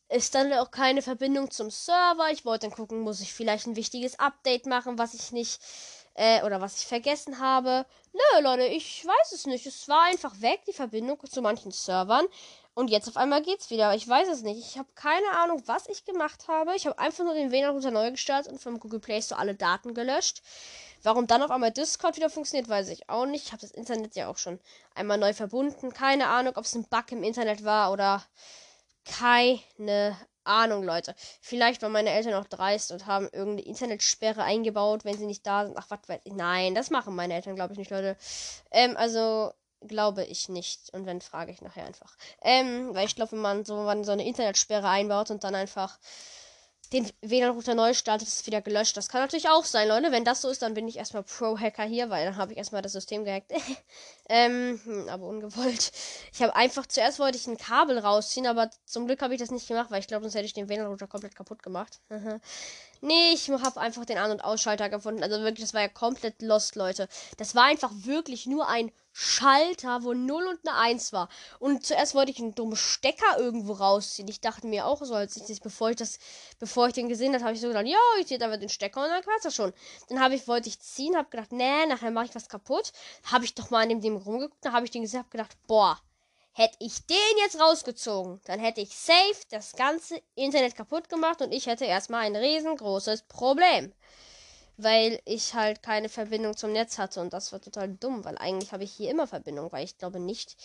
ist 0.09 0.35
dann 0.35 0.53
auch 0.53 0.71
keine 0.71 1.01
Verbindung 1.01 1.51
zum 1.51 1.69
Server. 1.69 2.29
Ich 2.31 2.45
wollte 2.45 2.67
dann 2.67 2.75
gucken, 2.75 3.01
muss 3.01 3.21
ich 3.21 3.33
vielleicht 3.33 3.67
ein 3.67 3.75
wichtiges 3.75 4.19
Update 4.19 4.65
machen, 4.65 4.97
was 4.97 5.13
ich 5.13 5.31
nicht 5.31 5.59
äh, 6.13 6.43
oder 6.43 6.61
was 6.61 6.77
ich 6.79 6.87
vergessen 6.87 7.39
habe. 7.39 7.85
Nö, 8.13 8.41
Leute, 8.41 8.65
ich 8.65 9.05
weiß 9.05 9.31
es 9.33 9.45
nicht. 9.45 9.65
Es 9.65 9.87
war 9.87 10.03
einfach 10.03 10.41
weg, 10.41 10.61
die 10.67 10.73
Verbindung 10.73 11.19
zu 11.29 11.41
manchen 11.41 11.71
Servern. 11.71 12.25
Und 12.73 12.89
jetzt 12.89 13.07
auf 13.07 13.15
einmal 13.15 13.41
geht's 13.41 13.69
wieder. 13.69 13.95
Ich 13.95 14.07
weiß 14.07 14.27
es 14.27 14.41
nicht. 14.41 14.59
Ich 14.59 14.77
habe 14.77 14.89
keine 14.95 15.31
Ahnung, 15.31 15.63
was 15.65 15.87
ich 15.87 16.03
gemacht 16.03 16.47
habe. 16.49 16.75
Ich 16.75 16.85
habe 16.85 16.99
einfach 16.99 17.23
nur 17.23 17.33
den 17.33 17.51
WLAN-Router 17.51 17.91
neu 17.91 18.11
gestartet 18.11 18.51
und 18.51 18.61
vom 18.61 18.79
Google 18.79 18.99
Play 18.99 19.21
Store 19.21 19.39
alle 19.39 19.55
Daten 19.55 19.93
gelöscht. 19.93 20.41
Warum 21.01 21.25
dann 21.25 21.41
auf 21.41 21.51
einmal 21.51 21.71
Discord 21.71 22.17
wieder 22.17 22.29
funktioniert, 22.29 22.67
weiß 22.67 22.89
ich 22.89 23.09
auch 23.09 23.25
nicht. 23.25 23.45
Ich 23.45 23.51
habe 23.53 23.61
das 23.61 23.71
Internet 23.71 24.15
ja 24.15 24.27
auch 24.27 24.37
schon 24.37 24.59
einmal 24.93 25.17
neu 25.17 25.33
verbunden. 25.33 25.93
Keine 25.93 26.27
Ahnung, 26.27 26.53
ob 26.57 26.65
es 26.65 26.75
ein 26.75 26.83
Bug 26.83 27.11
im 27.11 27.23
Internet 27.23 27.63
war 27.63 27.93
oder 27.93 28.25
keine 29.05 30.17
Ahnung, 30.43 30.83
Leute. 30.83 31.15
Vielleicht 31.41 31.81
waren 31.81 31.91
meine 31.91 32.11
Eltern 32.11 32.33
auch 32.35 32.45
dreist 32.45 32.91
und 32.91 33.05
haben 33.05 33.25
irgendeine 33.31 33.67
Internetsperre 33.67 34.43
eingebaut, 34.43 35.05
wenn 35.05 35.17
sie 35.17 35.25
nicht 35.25 35.45
da 35.45 35.65
sind. 35.65 35.77
Ach, 35.77 35.89
was 35.89 35.99
weiß 36.07 36.21
ich. 36.23 36.33
Nein, 36.33 36.75
das 36.75 36.89
machen 36.91 37.15
meine 37.15 37.33
Eltern, 37.33 37.55
glaube 37.55 37.73
ich 37.73 37.79
nicht, 37.79 37.91
Leute. 37.91 38.17
Ähm, 38.71 38.95
also, 38.97 39.51
glaube 39.81 40.23
ich 40.23 40.49
nicht. 40.49 40.93
Und 40.93 41.05
wenn, 41.05 41.21
frage 41.21 41.51
ich 41.51 41.61
nachher 41.61 41.85
einfach. 41.85 42.15
Ähm, 42.41 42.93
weil 42.93 43.05
ich 43.05 43.15
glaube, 43.15 43.33
wenn 43.33 43.41
man 43.41 43.65
so, 43.65 43.85
wenn 43.85 44.03
so 44.03 44.11
eine 44.11 44.25
Internetsperre 44.25 44.87
einbaut 44.87 45.31
und 45.31 45.43
dann 45.43 45.55
einfach 45.55 45.97
den 46.95 47.11
WLAN-Router 47.21 47.75
neu 47.75 47.93
startet, 47.93 48.27
ist 48.27 48.45
wieder 48.47 48.61
gelöscht. 48.61 48.95
Das 48.95 49.09
kann 49.09 49.21
natürlich 49.21 49.49
auch 49.49 49.65
sein, 49.65 49.87
Leute. 49.87 50.11
Wenn 50.11 50.23
das 50.23 50.41
so 50.41 50.49
ist, 50.49 50.61
dann 50.61 50.73
bin 50.73 50.87
ich 50.87 50.97
erstmal 50.97 51.23
Pro-Hacker 51.23 51.83
hier, 51.83 52.09
weil 52.09 52.25
dann 52.25 52.37
habe 52.37 52.53
ich 52.53 52.57
erstmal 52.57 52.81
das 52.81 52.93
System 52.93 53.25
gehackt. 53.25 53.51
ähm, 54.29 54.79
hm, 54.83 55.09
aber 55.09 55.27
ungewollt. 55.27 55.91
Ich 56.33 56.41
habe 56.41 56.55
einfach, 56.55 56.85
zuerst 56.85 57.19
wollte 57.19 57.37
ich 57.37 57.47
ein 57.47 57.57
Kabel 57.57 57.99
rausziehen, 57.99 58.47
aber 58.47 58.69
zum 58.85 59.07
Glück 59.07 59.21
habe 59.21 59.33
ich 59.33 59.39
das 59.41 59.51
nicht 59.51 59.67
gemacht, 59.67 59.91
weil 59.91 59.99
ich 59.99 60.07
glaube, 60.07 60.23
sonst 60.23 60.35
hätte 60.35 60.45
ich 60.45 60.53
den 60.53 60.69
WLAN-Router 60.69 61.07
komplett 61.07 61.35
kaputt 61.35 61.61
gemacht. 61.61 61.99
nee, 63.01 63.31
ich 63.33 63.49
habe 63.49 63.79
einfach 63.79 64.05
den 64.05 64.17
An- 64.17 64.31
und 64.31 64.43
Ausschalter 64.43 64.89
gefunden. 64.89 65.21
Also 65.21 65.41
wirklich, 65.41 65.65
das 65.65 65.73
war 65.73 65.81
ja 65.81 65.89
komplett 65.89 66.41
lost, 66.41 66.75
Leute. 66.75 67.09
Das 67.37 67.55
war 67.55 67.65
einfach 67.65 67.91
wirklich 67.93 68.45
nur 68.45 68.67
ein 68.67 68.91
Schalter, 69.17 70.03
wo 70.03 70.13
0 70.13 70.45
und 70.45 70.67
eine 70.67 70.77
1 70.77 71.13
war. 71.13 71.29
Und 71.59 71.85
zuerst 71.85 72.15
wollte 72.15 72.31
ich 72.31 72.39
einen 72.39 72.53
dummen 72.53 72.75
Stecker 72.75 73.39
irgendwo 73.39 73.71
rausziehen. 73.71 74.27
Ich 74.27 74.41
dachte 74.41 74.67
mir 74.67 74.85
auch 74.85 75.01
so, 75.05 75.13
als 75.13 75.37
ich 75.37 75.43
das, 75.43 75.61
bevor 75.61 75.91
ich 75.91 75.95
das, 75.95 76.19
bevor 76.59 76.87
ich 76.87 76.93
den 76.95 77.07
gesehen 77.07 77.33
habe, 77.33 77.45
habe 77.45 77.53
ich 77.53 77.61
so 77.61 77.69
gedacht, 77.69 77.85
ja, 77.85 77.97
ich 78.19 78.27
ziehe 78.27 78.41
einfach 78.41 78.59
den 78.59 78.67
Stecker 78.67 79.01
und 79.01 79.09
dann 79.09 79.23
quatsch 79.23 79.45
das 79.45 79.55
schon. 79.55 79.71
Dann 80.09 80.19
habe 80.19 80.35
ich, 80.35 80.49
wollte 80.49 80.67
ich 80.67 80.81
ziehen, 80.81 81.15
habe 81.15 81.29
gedacht, 81.29 81.53
nee, 81.53 81.85
nachher 81.85 82.11
mache 82.11 82.25
ich 82.25 82.35
was 82.35 82.49
kaputt. 82.49 82.91
Habe 83.31 83.45
ich 83.45 83.55
doch 83.55 83.69
mal 83.69 83.83
an 83.83 83.89
dem 83.89 84.01
Ding 84.01 84.17
rumgeguckt, 84.17 84.65
dann 84.65 84.73
habe 84.73 84.83
ich 84.83 84.91
den 84.91 85.03
gesehen, 85.03 85.19
habe 85.19 85.29
gedacht, 85.29 85.55
boah, 85.65 85.97
hätte 86.51 86.75
ich 86.79 87.05
den 87.05 87.37
jetzt 87.41 87.57
rausgezogen, 87.57 88.41
dann 88.43 88.59
hätte 88.59 88.81
ich 88.81 88.97
safe 88.97 89.45
das 89.49 89.77
ganze 89.77 90.21
Internet 90.35 90.75
kaputt 90.75 91.07
gemacht 91.07 91.41
und 91.41 91.53
ich 91.53 91.67
hätte 91.67 91.85
erstmal 91.85 92.25
ein 92.25 92.35
riesengroßes 92.35 93.21
Problem 93.29 93.93
weil 94.77 95.21
ich 95.25 95.53
halt 95.53 95.81
keine 95.81 96.09
Verbindung 96.09 96.55
zum 96.57 96.71
Netz 96.71 96.97
hatte 96.97 97.21
und 97.21 97.33
das 97.33 97.51
war 97.51 97.61
total 97.61 97.89
dumm, 97.89 98.25
weil 98.25 98.37
eigentlich 98.37 98.71
habe 98.71 98.83
ich 98.83 98.91
hier 98.91 99.09
immer 99.09 99.27
Verbindung, 99.27 99.71
weil 99.71 99.85
ich 99.85 99.97
glaube 99.97 100.19
nicht. 100.19 100.55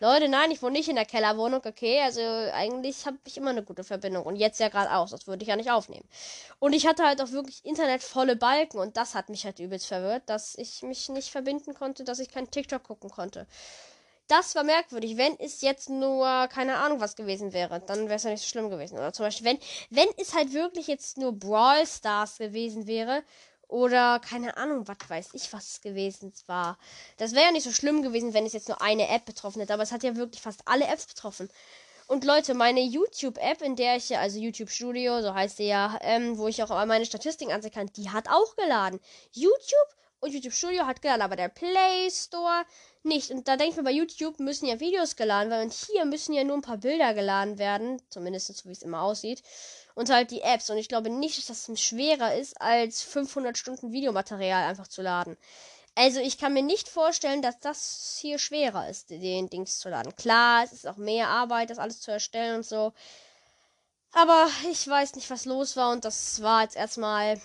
Leute, 0.00 0.28
nein, 0.28 0.50
ich 0.50 0.62
wohne 0.62 0.72
nicht 0.72 0.88
in 0.88 0.96
der 0.96 1.04
Kellerwohnung, 1.04 1.62
okay, 1.64 2.00
also 2.02 2.20
eigentlich 2.20 3.06
habe 3.06 3.18
ich 3.24 3.36
immer 3.36 3.50
eine 3.50 3.62
gute 3.62 3.84
Verbindung 3.84 4.24
und 4.24 4.36
jetzt 4.36 4.60
ja 4.60 4.68
gerade 4.68 4.92
aus, 4.92 5.10
das 5.10 5.26
würde 5.26 5.42
ich 5.42 5.48
ja 5.48 5.56
nicht 5.56 5.70
aufnehmen. 5.70 6.08
Und 6.58 6.72
ich 6.72 6.86
hatte 6.86 7.04
halt 7.04 7.20
auch 7.20 7.30
wirklich 7.32 7.64
internetvolle 7.64 8.36
Balken 8.36 8.78
und 8.78 8.96
das 8.96 9.14
hat 9.14 9.28
mich 9.28 9.44
halt 9.44 9.58
übelst 9.58 9.86
verwirrt, 9.86 10.22
dass 10.26 10.56
ich 10.56 10.82
mich 10.82 11.08
nicht 11.08 11.30
verbinden 11.30 11.74
konnte, 11.74 12.04
dass 12.04 12.18
ich 12.18 12.30
kein 12.30 12.50
TikTok 12.50 12.82
gucken 12.84 13.10
konnte. 13.10 13.46
Das 14.28 14.56
war 14.56 14.64
merkwürdig. 14.64 15.16
Wenn 15.16 15.38
es 15.38 15.60
jetzt 15.60 15.88
nur, 15.88 16.48
keine 16.48 16.78
Ahnung, 16.78 17.00
was 17.00 17.14
gewesen 17.14 17.52
wäre, 17.52 17.80
dann 17.80 18.06
wäre 18.06 18.16
es 18.16 18.24
ja 18.24 18.30
nicht 18.30 18.42
so 18.42 18.48
schlimm 18.48 18.70
gewesen. 18.70 18.98
Oder 18.98 19.12
zum 19.12 19.24
Beispiel, 19.24 19.46
wenn, 19.46 19.58
wenn 19.90 20.08
es 20.16 20.34
halt 20.34 20.52
wirklich 20.52 20.88
jetzt 20.88 21.16
nur 21.16 21.32
Brawl 21.32 21.86
Stars 21.86 22.38
gewesen 22.38 22.88
wäre 22.88 23.22
oder 23.68 24.20
keine 24.20 24.56
Ahnung, 24.56 24.86
was 24.86 24.96
weiß 25.08 25.28
ich, 25.32 25.52
was 25.52 25.72
es 25.72 25.80
gewesen 25.80 26.32
war. 26.46 26.78
Das 27.16 27.32
wäre 27.32 27.46
ja 27.46 27.52
nicht 27.52 27.64
so 27.64 27.72
schlimm 27.72 28.02
gewesen, 28.02 28.34
wenn 28.34 28.46
es 28.46 28.52
jetzt 28.52 28.68
nur 28.68 28.80
eine 28.80 29.08
App 29.08 29.24
betroffen 29.24 29.60
hätte. 29.60 29.74
Aber 29.74 29.82
es 29.82 29.92
hat 29.92 30.04
ja 30.04 30.16
wirklich 30.16 30.42
fast 30.42 30.60
alle 30.66 30.86
Apps 30.86 31.06
betroffen. 31.06 31.50
Und 32.06 32.24
Leute, 32.24 32.54
meine 32.54 32.80
YouTube-App, 32.80 33.62
in 33.62 33.74
der 33.74 33.96
ich 33.96 34.10
ja, 34.10 34.20
also 34.20 34.38
YouTube 34.38 34.70
Studio, 34.70 35.20
so 35.22 35.34
heißt 35.34 35.56
sie 35.56 35.66
ja, 35.66 35.98
ähm, 36.02 36.38
wo 36.38 36.46
ich 36.46 36.62
auch 36.62 36.68
meine 36.86 37.04
Statistiken 37.04 37.52
ansehen 37.52 37.72
kann, 37.72 37.90
die 37.96 38.10
hat 38.10 38.28
auch 38.28 38.54
geladen. 38.54 39.00
YouTube 39.32 39.96
und 40.20 40.32
YouTube 40.32 40.52
Studio 40.52 40.86
hat 40.86 41.02
geladen, 41.02 41.22
aber 41.22 41.34
der 41.34 41.48
Play 41.48 42.08
Store 42.10 42.64
nicht. 43.02 43.32
Und 43.32 43.48
da 43.48 43.56
denke 43.56 43.72
ich 43.72 43.76
mir, 43.76 43.82
bei 43.82 43.90
YouTube 43.90 44.38
müssen 44.38 44.66
ja 44.66 44.78
Videos 44.78 45.16
geladen 45.16 45.50
werden. 45.50 45.64
Und 45.64 45.72
hier 45.72 46.04
müssen 46.04 46.32
ja 46.32 46.44
nur 46.44 46.56
ein 46.56 46.62
paar 46.62 46.78
Bilder 46.78 47.12
geladen 47.12 47.58
werden. 47.58 48.00
Zumindest 48.08 48.56
so, 48.56 48.68
wie 48.68 48.72
es 48.72 48.82
immer 48.82 49.02
aussieht 49.02 49.42
und 49.96 50.10
halt 50.10 50.30
die 50.30 50.42
Apps. 50.42 50.70
Und 50.70 50.76
ich 50.76 50.88
glaube 50.88 51.10
nicht, 51.10 51.48
dass 51.48 51.64
das 51.64 51.80
schwerer 51.80 52.36
ist, 52.36 52.60
als 52.60 53.02
500 53.02 53.58
Stunden 53.58 53.92
Videomaterial 53.92 54.68
einfach 54.68 54.86
zu 54.86 55.02
laden. 55.02 55.36
Also 55.96 56.20
ich 56.20 56.36
kann 56.38 56.52
mir 56.52 56.62
nicht 56.62 56.88
vorstellen, 56.88 57.40
dass 57.40 57.58
das 57.58 58.18
hier 58.20 58.38
schwerer 58.38 58.88
ist, 58.88 59.08
den 59.10 59.48
Dings 59.48 59.78
zu 59.78 59.88
laden. 59.88 60.14
Klar, 60.14 60.62
es 60.62 60.72
ist 60.72 60.86
auch 60.86 60.98
mehr 60.98 61.28
Arbeit, 61.28 61.70
das 61.70 61.78
alles 61.78 62.00
zu 62.00 62.10
erstellen 62.12 62.56
und 62.56 62.66
so. 62.66 62.92
Aber 64.12 64.48
ich 64.70 64.86
weiß 64.86 65.14
nicht, 65.14 65.30
was 65.30 65.46
los 65.46 65.76
war 65.76 65.92
und 65.92 66.04
das 66.04 66.42
war 66.42 66.62
jetzt 66.62 66.76
erstmal 66.76 67.40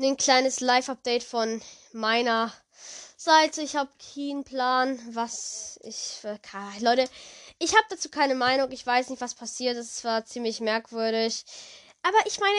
ein 0.00 0.16
kleines 0.16 0.60
Live-Update 0.60 1.22
von 1.22 1.62
meiner 1.92 2.52
Seite. 3.16 3.62
Ich 3.62 3.76
habe 3.76 3.90
keinen 4.14 4.42
Plan, 4.42 4.98
was 5.12 5.78
ich 5.82 6.18
für... 6.20 6.38
Leute, 6.80 7.08
ich 7.58 7.74
habe 7.74 7.86
dazu 7.90 8.08
keine 8.08 8.34
Meinung. 8.34 8.70
Ich 8.70 8.86
weiß 8.86 9.10
nicht, 9.10 9.20
was 9.20 9.34
passiert 9.34 9.76
ist. 9.76 9.98
Es 9.98 10.04
war 10.04 10.24
ziemlich 10.24 10.60
merkwürdig. 10.60 11.44
Aber 12.02 12.18
ich 12.26 12.38
meine, 12.38 12.56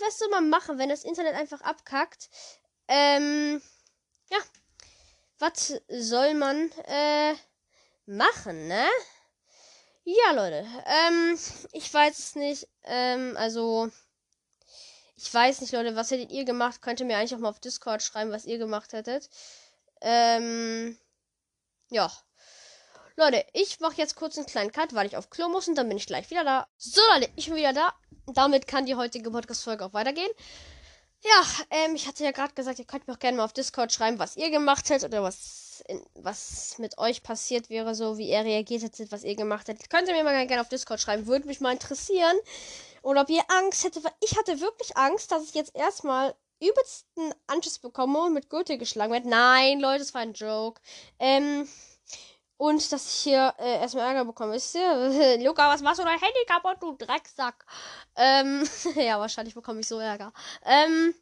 was 0.00 0.18
soll 0.18 0.28
man 0.30 0.50
machen, 0.50 0.78
wenn 0.78 0.88
das 0.88 1.04
Internet 1.04 1.34
einfach 1.34 1.60
abkackt? 1.60 2.28
Ähm, 2.88 3.62
ja. 4.30 4.38
Was 5.38 5.74
soll 5.88 6.34
man, 6.34 6.70
äh, 6.86 7.34
machen, 8.06 8.68
ne? 8.68 8.88
Ja, 10.04 10.32
Leute. 10.32 10.66
Ähm, 10.86 11.38
ich 11.72 11.92
weiß 11.92 12.18
es 12.18 12.34
nicht. 12.36 12.68
Ähm, 12.84 13.36
also, 13.36 13.90
ich 15.16 15.32
weiß 15.32 15.60
nicht, 15.60 15.72
Leute, 15.72 15.96
was 15.96 16.10
hättet 16.10 16.30
ihr 16.30 16.44
gemacht? 16.44 16.80
Könnt 16.80 17.00
ihr 17.00 17.06
mir 17.06 17.18
eigentlich 17.18 17.34
auch 17.34 17.40
mal 17.40 17.50
auf 17.50 17.60
Discord 17.60 18.02
schreiben, 18.02 18.30
was 18.30 18.44
ihr 18.44 18.58
gemacht 18.58 18.92
hättet. 18.92 19.28
Ähm, 20.00 20.96
ja. 21.90 22.10
Leute, 23.18 23.46
ich 23.54 23.80
mache 23.80 23.96
jetzt 23.96 24.14
kurz 24.14 24.36
einen 24.36 24.46
kleinen 24.46 24.72
Cut, 24.72 24.94
weil 24.94 25.06
ich 25.06 25.16
auf 25.16 25.30
Klo 25.30 25.48
muss 25.48 25.68
und 25.68 25.74
dann 25.76 25.88
bin 25.88 25.96
ich 25.96 26.06
gleich 26.06 26.28
wieder 26.28 26.44
da. 26.44 26.66
So, 26.76 27.00
Leute, 27.14 27.30
ich 27.34 27.46
bin 27.46 27.56
wieder 27.56 27.72
da. 27.72 27.94
Damit 28.26 28.66
kann 28.66 28.84
die 28.84 28.94
heutige 28.94 29.30
Podcast-Folge 29.30 29.86
auch 29.86 29.94
weitergehen. 29.94 30.30
Ja, 31.24 31.42
ähm, 31.70 31.94
ich 31.94 32.06
hatte 32.06 32.24
ja 32.24 32.32
gerade 32.32 32.52
gesagt, 32.52 32.78
ihr 32.78 32.84
könnt 32.84 33.08
mir 33.08 33.14
auch 33.14 33.18
gerne 33.18 33.38
mal 33.38 33.44
auf 33.44 33.54
Discord 33.54 33.90
schreiben, 33.90 34.18
was 34.18 34.36
ihr 34.36 34.50
gemacht 34.50 34.90
hättet 34.90 35.08
oder 35.08 35.22
was, 35.22 35.82
in, 35.88 36.04
was 36.14 36.76
mit 36.76 36.98
euch 36.98 37.22
passiert 37.22 37.70
wäre, 37.70 37.94
so 37.94 38.18
wie 38.18 38.28
ihr 38.28 38.44
reagiert 38.44 38.82
hättet, 38.82 39.10
was 39.10 39.24
ihr 39.24 39.34
gemacht 39.34 39.66
hättet. 39.68 39.88
Könnt 39.88 40.08
ihr 40.08 40.14
mir 40.14 40.22
mal 40.22 40.46
gerne 40.46 40.60
auf 40.60 40.68
Discord 40.68 41.00
schreiben, 41.00 41.26
würde 41.26 41.46
mich 41.46 41.60
mal 41.60 41.72
interessieren. 41.72 42.36
Oder 43.00 43.22
ob 43.22 43.30
ihr 43.30 43.42
Angst 43.48 43.82
hättet, 43.82 44.04
weil 44.04 44.12
ich 44.20 44.36
hatte 44.36 44.60
wirklich 44.60 44.94
Angst, 44.98 45.32
dass 45.32 45.44
ich 45.44 45.54
jetzt 45.54 45.74
erstmal 45.74 46.34
übelsten 46.60 47.32
Anschiss 47.46 47.78
bekomme 47.78 48.24
und 48.24 48.34
mit 48.34 48.50
Gürtel 48.50 48.76
geschlagen 48.76 49.12
werde. 49.12 49.28
Nein, 49.28 49.80
Leute, 49.80 50.00
das 50.00 50.12
war 50.12 50.20
ein 50.20 50.34
Joke. 50.34 50.82
Ähm, 51.18 51.66
und 52.58 52.92
dass 52.92 53.06
ich 53.06 53.20
hier 53.22 53.54
äh, 53.58 53.80
erstmal 53.80 54.06
Ärger 54.06 54.24
bekomme. 54.24 54.54
Wisst 54.54 54.74
ihr? 54.74 55.38
Luca, 55.44 55.68
was 55.68 55.82
machst 55.82 56.00
du 56.00 56.04
dein 56.04 56.18
Handy 56.18 56.44
kaputt, 56.46 56.78
du 56.80 56.96
Drecksack? 56.96 57.66
Ähm, 58.16 58.68
ja, 58.96 59.18
wahrscheinlich 59.18 59.54
bekomme 59.54 59.80
ich 59.80 59.88
so 59.88 59.98
Ärger. 59.98 60.32
Ähm, 60.64 61.14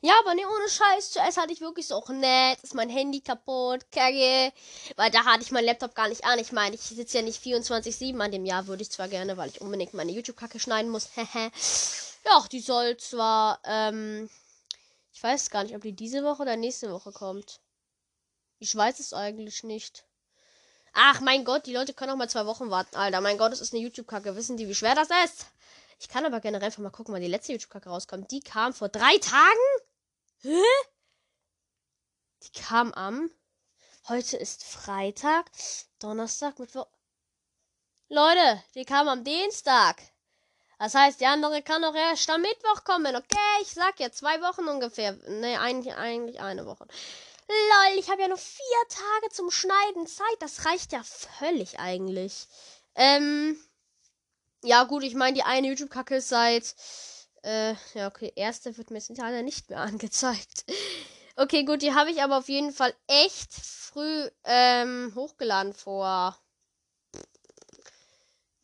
ja, 0.00 0.14
aber 0.20 0.34
ne, 0.34 0.42
ohne 0.46 0.68
Scheiß. 0.68 1.10
Zuerst 1.10 1.38
hatte 1.38 1.52
ich 1.52 1.60
wirklich 1.60 1.86
so, 1.86 2.02
oh, 2.02 2.12
nett, 2.12 2.60
ist 2.62 2.74
mein 2.74 2.88
Handy 2.88 3.20
kaputt, 3.20 3.90
kacke. 3.90 4.52
Weil 4.96 5.10
da 5.10 5.24
hatte 5.24 5.42
ich 5.42 5.50
meinen 5.50 5.66
Laptop 5.66 5.94
gar 5.94 6.08
nicht 6.08 6.24
an. 6.24 6.38
Ich 6.38 6.52
meine, 6.52 6.74
ich 6.74 6.82
sitze 6.82 7.18
ja 7.18 7.24
nicht 7.24 7.42
24-7 7.42 8.18
an 8.20 8.30
dem 8.30 8.44
Jahr, 8.44 8.66
würde 8.66 8.82
ich 8.82 8.90
zwar 8.90 9.08
gerne, 9.08 9.36
weil 9.36 9.50
ich 9.50 9.60
unbedingt 9.60 9.94
meine 9.94 10.12
YouTube-Kacke 10.12 10.60
schneiden 10.60 10.90
muss. 10.90 11.08
ja, 12.24 12.44
die 12.52 12.60
soll 12.60 12.96
zwar, 12.96 13.60
ähm, 13.64 14.28
ich 15.12 15.22
weiß 15.22 15.50
gar 15.50 15.64
nicht, 15.64 15.74
ob 15.74 15.82
die 15.82 15.94
diese 15.94 16.22
Woche 16.24 16.42
oder 16.42 16.56
nächste 16.56 16.92
Woche 16.92 17.12
kommt. 17.12 17.60
Ich 18.60 18.74
weiß 18.74 19.00
es 19.00 19.12
eigentlich 19.12 19.64
nicht. 19.64 20.07
Ach 21.00 21.20
mein 21.20 21.44
Gott, 21.44 21.66
die 21.66 21.72
Leute 21.72 21.94
können 21.94 22.10
auch 22.10 22.16
mal 22.16 22.28
zwei 22.28 22.44
Wochen 22.44 22.70
warten, 22.70 22.96
Alter. 22.96 23.20
Mein 23.20 23.38
Gott, 23.38 23.52
das 23.52 23.60
ist 23.60 23.72
eine 23.72 23.80
YouTube-Kacke. 23.82 24.34
Wissen 24.34 24.56
die, 24.56 24.66
wie 24.66 24.74
schwer 24.74 24.96
das 24.96 25.10
ist? 25.24 25.46
Ich 26.00 26.08
kann 26.08 26.26
aber 26.26 26.40
generell 26.40 26.66
einfach 26.66 26.82
mal 26.82 26.90
gucken, 26.90 27.14
wann 27.14 27.22
die 27.22 27.28
letzte 27.28 27.52
YouTube-Kacke 27.52 27.88
rauskommt. 27.88 28.32
Die 28.32 28.40
kam 28.40 28.74
vor 28.74 28.88
drei 28.88 29.16
Tagen? 29.18 29.68
Hä? 30.40 30.60
Die 32.42 32.60
kam 32.60 32.92
am. 32.94 33.30
Heute 34.08 34.38
ist 34.38 34.64
Freitag, 34.64 35.46
Donnerstag, 36.00 36.58
Mittwoch. 36.58 36.88
Leute, 38.08 38.60
die 38.74 38.84
kam 38.84 39.06
am 39.06 39.22
Dienstag. 39.22 40.02
Das 40.80 40.96
heißt, 40.96 41.20
die 41.20 41.26
andere 41.26 41.62
kann 41.62 41.82
doch 41.82 41.94
erst 41.94 42.28
am 42.28 42.40
Mittwoch 42.40 42.82
kommen. 42.82 43.14
Okay, 43.14 43.62
ich 43.62 43.70
sag 43.70 44.00
ja 44.00 44.10
zwei 44.10 44.40
Wochen 44.40 44.66
ungefähr. 44.66 45.12
Ne, 45.28 45.60
eigentlich, 45.60 45.94
eigentlich 45.94 46.40
eine 46.40 46.66
Woche. 46.66 46.88
Lol, 47.48 47.98
ich 47.98 48.10
habe 48.10 48.22
ja 48.22 48.28
nur 48.28 48.36
vier 48.36 48.88
Tage 48.88 49.32
zum 49.32 49.50
Schneiden 49.50 50.06
Zeit. 50.06 50.36
Das 50.40 50.66
reicht 50.66 50.92
ja 50.92 51.02
völlig 51.02 51.78
eigentlich. 51.78 52.46
Ähm. 52.94 53.58
Ja, 54.64 54.84
gut, 54.84 55.04
ich 55.04 55.14
meine, 55.14 55.34
die 55.34 55.44
eine 55.44 55.68
YouTube-Kacke 55.68 56.16
ist 56.16 56.28
seit. 56.28 56.74
Äh, 57.42 57.74
ja, 57.94 58.08
okay, 58.08 58.32
erste 58.34 58.76
wird 58.76 58.90
mir 58.90 58.98
jetzt 58.98 59.16
leider 59.16 59.42
nicht 59.42 59.70
mehr 59.70 59.80
angezeigt. 59.80 60.64
Okay, 61.36 61.64
gut, 61.64 61.82
die 61.82 61.94
habe 61.94 62.10
ich 62.10 62.22
aber 62.22 62.38
auf 62.38 62.48
jeden 62.48 62.72
Fall 62.72 62.92
echt 63.06 63.52
früh 63.54 64.28
ähm, 64.44 65.12
hochgeladen 65.14 65.72
vor 65.72 66.36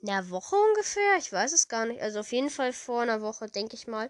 einer 0.08 0.30
Woche 0.30 0.56
ungefähr. 0.56 1.16
Ich 1.18 1.32
weiß 1.32 1.52
es 1.52 1.68
gar 1.68 1.86
nicht. 1.86 2.00
Also 2.00 2.20
auf 2.20 2.32
jeden 2.32 2.50
Fall 2.50 2.72
vor 2.72 3.02
einer 3.02 3.20
Woche, 3.22 3.46
denke 3.46 3.74
ich 3.74 3.86
mal. 3.86 4.08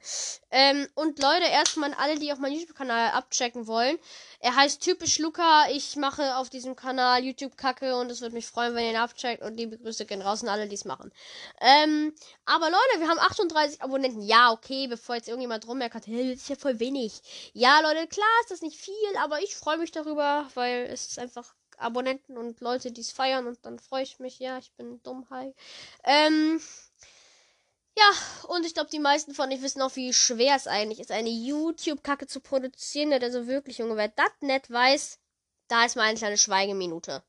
Ähm, 0.51 0.89
und 0.95 1.19
Leute, 1.21 1.47
erstmal 1.47 1.95
alle, 1.95 2.19
die 2.19 2.33
auch 2.33 2.39
meinen 2.39 2.55
YouTube-Kanal 2.55 3.13
abchecken 3.13 3.67
wollen. 3.67 3.99
Er 4.41 4.57
heißt 4.57 4.83
typisch 4.83 5.19
Luca. 5.19 5.69
Ich 5.71 5.97
mache 5.97 6.37
auf 6.37 6.51
diesem 6.51 6.77
Kanal 6.77 7.25
YouTube-Kacke 7.25 7.97
und 7.97 8.11
es 8.11 8.21
würde 8.21 8.35
mich 8.35 8.47
freuen, 8.47 8.75
wenn 8.75 8.85
ihr 8.85 8.91
ihn 8.91 8.97
abcheckt. 8.97 9.43
Und 9.43 9.57
liebe 9.57 9.79
Grüße 9.79 10.07
gehen 10.07 10.23
raus 10.23 10.43
an 10.43 10.49
alle, 10.49 10.69
die 10.69 10.75
es 10.75 10.85
machen. 10.85 11.13
Ähm, 11.61 12.15
aber 12.45 12.67
Leute, 12.67 13.01
wir 13.01 13.09
haben 13.09 13.19
38 13.19 13.83
Abonnenten. 13.83 14.23
Ja, 14.23 14.53
okay, 14.53 14.87
bevor 14.87 15.17
jetzt 15.17 15.29
irgendjemand 15.29 15.67
rummerkt, 15.67 16.07
hey, 16.07 16.33
das 16.33 16.43
ist 16.43 16.49
ja 16.49 16.57
voll 16.57 16.79
wenig. 16.81 17.23
Ja, 17.53 17.81
Leute, 17.81 18.07
klar 18.07 18.27
ist 18.43 18.51
das 18.51 18.63
nicht 18.63 18.79
viel, 18.79 19.17
aber 19.23 19.41
ich 19.43 19.57
freue 19.57 19.79
mich 19.79 19.93
darüber, 19.93 20.49
weil 20.55 20.89
es 20.91 21.07
ist 21.07 21.19
einfach 21.19 21.55
Abonnenten 21.79 22.37
und 22.37 22.61
Leute, 22.61 22.93
die 22.93 23.01
es 23.01 23.13
feiern 23.13 23.47
und 23.47 23.65
dann 23.65 23.79
freue 23.79 24.03
ich 24.03 24.19
mich. 24.19 24.39
Ja, 24.39 24.59
ich 24.59 24.73
bin 24.73 25.03
dumm, 25.03 25.27
hi. 25.31 25.55
Ähm, 26.05 26.61
ja, 27.97 28.11
und 28.49 28.67
ich 28.67 28.75
glaube, 28.75 28.91
die 28.91 28.99
meisten 28.99 29.35
von 29.35 29.51
euch 29.53 29.63
wissen 29.63 29.83
auch, 29.83 29.95
wie 29.97 30.13
schwer 30.13 30.57
es 30.57 30.67
eigentlich 30.67 31.01
ist, 31.01 31.13
eine 31.13 31.31
YouTube-Kacke 31.31 32.27
zu 32.27 32.41
produzieren. 32.41 33.13
Also 33.13 33.47
wirklich, 33.47 33.79
Junge, 33.79 33.97
wer 33.97 34.09
das 34.09 34.33
nicht 34.41 34.71
weiß, 34.71 35.19
da 35.69 35.85
ist 35.85 35.97
mal 35.97 36.03
eine 36.03 36.19
kleine 36.19 36.39
Schweigeminute. 36.39 37.23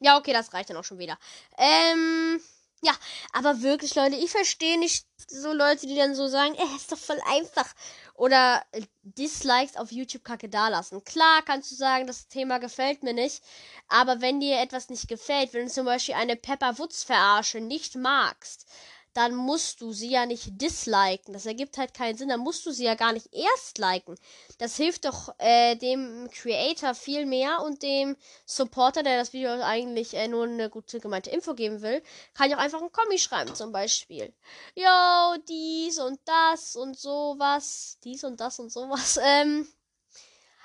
Ja, 0.00 0.18
okay, 0.18 0.32
das 0.32 0.52
reicht 0.52 0.70
dann 0.70 0.76
auch 0.76 0.84
schon 0.84 0.98
wieder. 0.98 1.18
Ähm, 1.58 2.40
ja, 2.84 2.92
aber 3.32 3.62
wirklich, 3.62 3.94
Leute, 3.94 4.16
ich 4.16 4.30
verstehe 4.30 4.76
nicht 4.76 5.06
so 5.28 5.52
Leute, 5.52 5.86
die 5.86 5.94
dann 5.94 6.16
so 6.16 6.26
sagen, 6.26 6.54
eh, 6.56 6.76
ist 6.76 6.90
doch 6.90 6.98
voll 6.98 7.20
einfach. 7.26 7.72
Oder 8.14 8.64
äh, 8.72 8.82
Dislikes 9.02 9.76
auf 9.76 9.92
YouTube-Kacke 9.92 10.48
dalassen. 10.48 11.04
Klar 11.04 11.42
kannst 11.44 11.70
du 11.70 11.76
sagen, 11.76 12.08
das 12.08 12.26
Thema 12.26 12.58
gefällt 12.58 13.04
mir 13.04 13.14
nicht. 13.14 13.40
Aber 13.88 14.20
wenn 14.20 14.40
dir 14.40 14.60
etwas 14.60 14.88
nicht 14.90 15.06
gefällt, 15.06 15.52
wenn 15.54 15.66
du 15.66 15.72
zum 15.72 15.86
Beispiel 15.86 16.16
eine 16.16 16.34
Pepper 16.34 16.76
Woods 16.78 17.04
verarsche 17.04 17.60
nicht 17.60 17.94
magst, 17.94 18.66
dann 19.14 19.34
musst 19.34 19.80
du 19.80 19.92
sie 19.92 20.10
ja 20.10 20.26
nicht 20.26 20.60
disliken. 20.60 21.32
Das 21.32 21.46
ergibt 21.46 21.78
halt 21.78 21.94
keinen 21.94 22.16
Sinn. 22.16 22.28
Dann 22.28 22.40
musst 22.40 22.64
du 22.66 22.70
sie 22.70 22.84
ja 22.84 22.94
gar 22.94 23.12
nicht 23.12 23.28
erst 23.32 23.78
liken. 23.78 24.16
Das 24.58 24.76
hilft 24.76 25.04
doch 25.04 25.34
äh, 25.38 25.76
dem 25.76 26.28
Creator 26.30 26.94
viel 26.94 27.26
mehr 27.26 27.62
und 27.62 27.82
dem 27.82 28.16
Supporter, 28.46 29.02
der 29.02 29.18
das 29.18 29.32
Video 29.32 29.50
eigentlich 29.62 30.14
äh, 30.14 30.28
nur 30.28 30.44
eine 30.44 30.70
gute 30.70 31.00
gemeinte 31.00 31.30
Info 31.30 31.54
geben 31.54 31.82
will, 31.82 32.02
kann 32.34 32.48
ich 32.48 32.56
auch 32.56 32.60
einfach 32.60 32.80
einen 32.80 32.92
Kommi 32.92 33.18
schreiben 33.18 33.54
zum 33.54 33.72
Beispiel. 33.72 34.32
Yo, 34.74 35.36
dies 35.48 35.98
und 35.98 36.20
das 36.24 36.76
und 36.76 36.98
sowas. 36.98 37.98
Dies 38.04 38.24
und 38.24 38.40
das 38.40 38.58
und 38.58 38.70
sowas. 38.70 39.18
Ähm, 39.34 39.66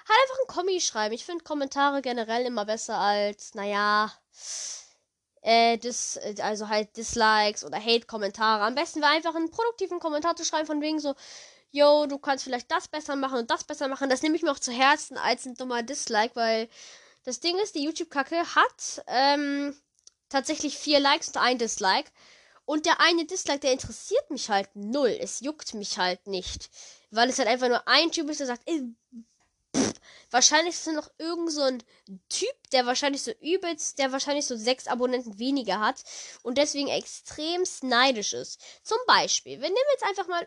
halt 0.08 0.20
einfach 0.24 0.38
einen 0.39 0.56
Kommi 0.56 0.82
schreiben. 0.82 1.13
Ich 1.13 1.25
finde 1.25 1.44
Kommentare 1.44 2.01
generell 2.01 2.46
immer 2.46 2.66
besser 2.66 2.98
als, 2.98 3.54
naja 3.54 4.12
äh, 5.48 5.77
dis, 5.77 6.18
äh, 6.18 6.36
also 6.42 6.68
halt 6.68 6.98
Dislikes 6.98 7.63
oder 7.63 7.80
Hate-Kommentare. 7.80 8.66
Am 8.66 8.75
besten 8.75 9.00
wäre 9.00 9.12
einfach 9.12 9.34
einen 9.34 9.50
produktiven 9.50 10.00
Kommentar 10.00 10.36
zu 10.36 10.44
schreiben, 10.44 10.68
von 10.68 10.82
wegen 10.82 11.00
so, 11.00 11.16
yo, 11.72 12.06
du 12.06 12.18
kannst 12.18 12.44
vielleicht 12.44 12.70
das 12.70 12.89
besser 12.89 13.16
machen 13.16 13.39
und 13.39 13.50
das 13.50 13.63
besser 13.63 13.88
machen. 13.88 14.10
Das 14.10 14.22
nehme 14.22 14.36
ich 14.36 14.44
mir 14.44 14.51
auch 14.51 14.60
zu 14.60 14.74
Herzen 14.74 15.18
als 15.18 15.46
ein 15.46 15.56
dummer 15.56 15.84
Dislike, 15.84 16.36
weil 16.36 16.68
das 17.24 17.39
Ding 17.39 17.58
ist, 17.60 17.75
die 17.75 17.84
YouTube-Kacke 17.84 18.56
hat 18.56 19.06
ähm, 19.08 19.74
tatsächlich 20.27 20.77
vier 20.77 21.00
Likes 21.00 21.30
und 21.30 21.38
ein 21.38 21.58
Dislike. 21.58 22.12
Und 22.66 22.86
der 22.86 23.00
eine 23.00 23.24
Dislike, 23.24 23.62
der 23.62 23.72
interessiert 23.72 24.30
mich 24.30 24.50
halt 24.50 24.70
null. 24.74 25.18
Es 25.18 25.39
juckt 25.39 25.74
mich 25.75 25.98
halt 25.98 26.27
nicht. 26.27 26.70
Weil 27.10 27.30
es 27.30 27.39
halt 27.39 27.48
einfach 27.48 27.70
nur 27.70 27.88
ein 27.88 28.12
Typ 28.12 28.30
ist, 28.30 28.42
der 28.42 28.48
sagt, 28.48 28.63
Wahrscheinlich 30.30 30.76
ist 30.76 30.88
es 30.88 30.94
noch 30.94 31.10
irgend 31.18 31.52
so 31.52 31.62
ein 31.62 31.84
Typ, 32.28 32.70
der 32.72 32.86
wahrscheinlich 32.86 33.22
so 33.24 33.32
übelst, 33.42 33.98
der 33.98 34.12
wahrscheinlich 34.12 34.46
so 34.46 34.58
sechs 34.58 34.88
Abonnenten 34.88 35.40
weniger 35.40 35.80
hat 35.80 36.04
und 36.44 36.58
deswegen 36.58 36.90
extrem 36.90 37.64
neidisch 37.82 38.34
ist. 38.34 38.60
Zum 38.84 38.98
Beispiel, 39.08 39.54
wir 39.62 39.70
nehmen 39.70 39.78
jetzt 39.94 40.04
einfach 40.04 40.28
mal 40.28 40.46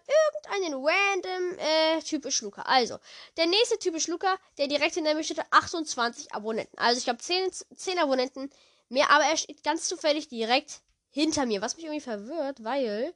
irgendeinen 0.52 0.84
random 0.84 1.58
äh, 1.58 2.02
typisch 2.02 2.42
Luca. 2.42 2.62
Also, 2.62 2.98
der 3.36 3.46
nächste 3.46 3.78
typisch 3.78 4.06
Luca, 4.08 4.36
der 4.58 4.68
direkt 4.68 4.96
in 4.96 5.04
der 5.04 5.14
Mitte 5.14 5.32
steht, 5.34 5.44
28 5.50 6.34
Abonnenten. 6.34 6.78
Also 6.78 6.98
ich 6.98 7.08
habe 7.08 7.18
10, 7.18 7.50
10 7.74 7.98
Abonnenten 7.98 8.50
mehr, 8.90 9.10
aber 9.10 9.24
er 9.24 9.36
steht 9.36 9.64
ganz 9.64 9.88
zufällig 9.88 10.28
direkt 10.28 10.80
hinter 11.10 11.46
mir, 11.46 11.60
was 11.60 11.76
mich 11.76 11.84
irgendwie 11.84 12.02
verwirrt, 12.02 12.62
weil 12.62 13.14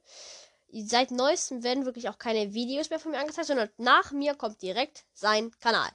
seit 0.71 1.11
neuestem 1.11 1.63
werden 1.63 1.85
wirklich 1.85 2.09
auch 2.09 2.17
keine 2.17 2.53
Videos 2.53 2.89
mehr 2.89 2.99
von 2.99 3.11
mir 3.11 3.19
angezeigt, 3.19 3.47
sondern 3.47 3.69
nach 3.77 4.11
mir 4.11 4.35
kommt 4.35 4.61
direkt 4.61 5.05
sein 5.13 5.51
Kanal. 5.59 5.89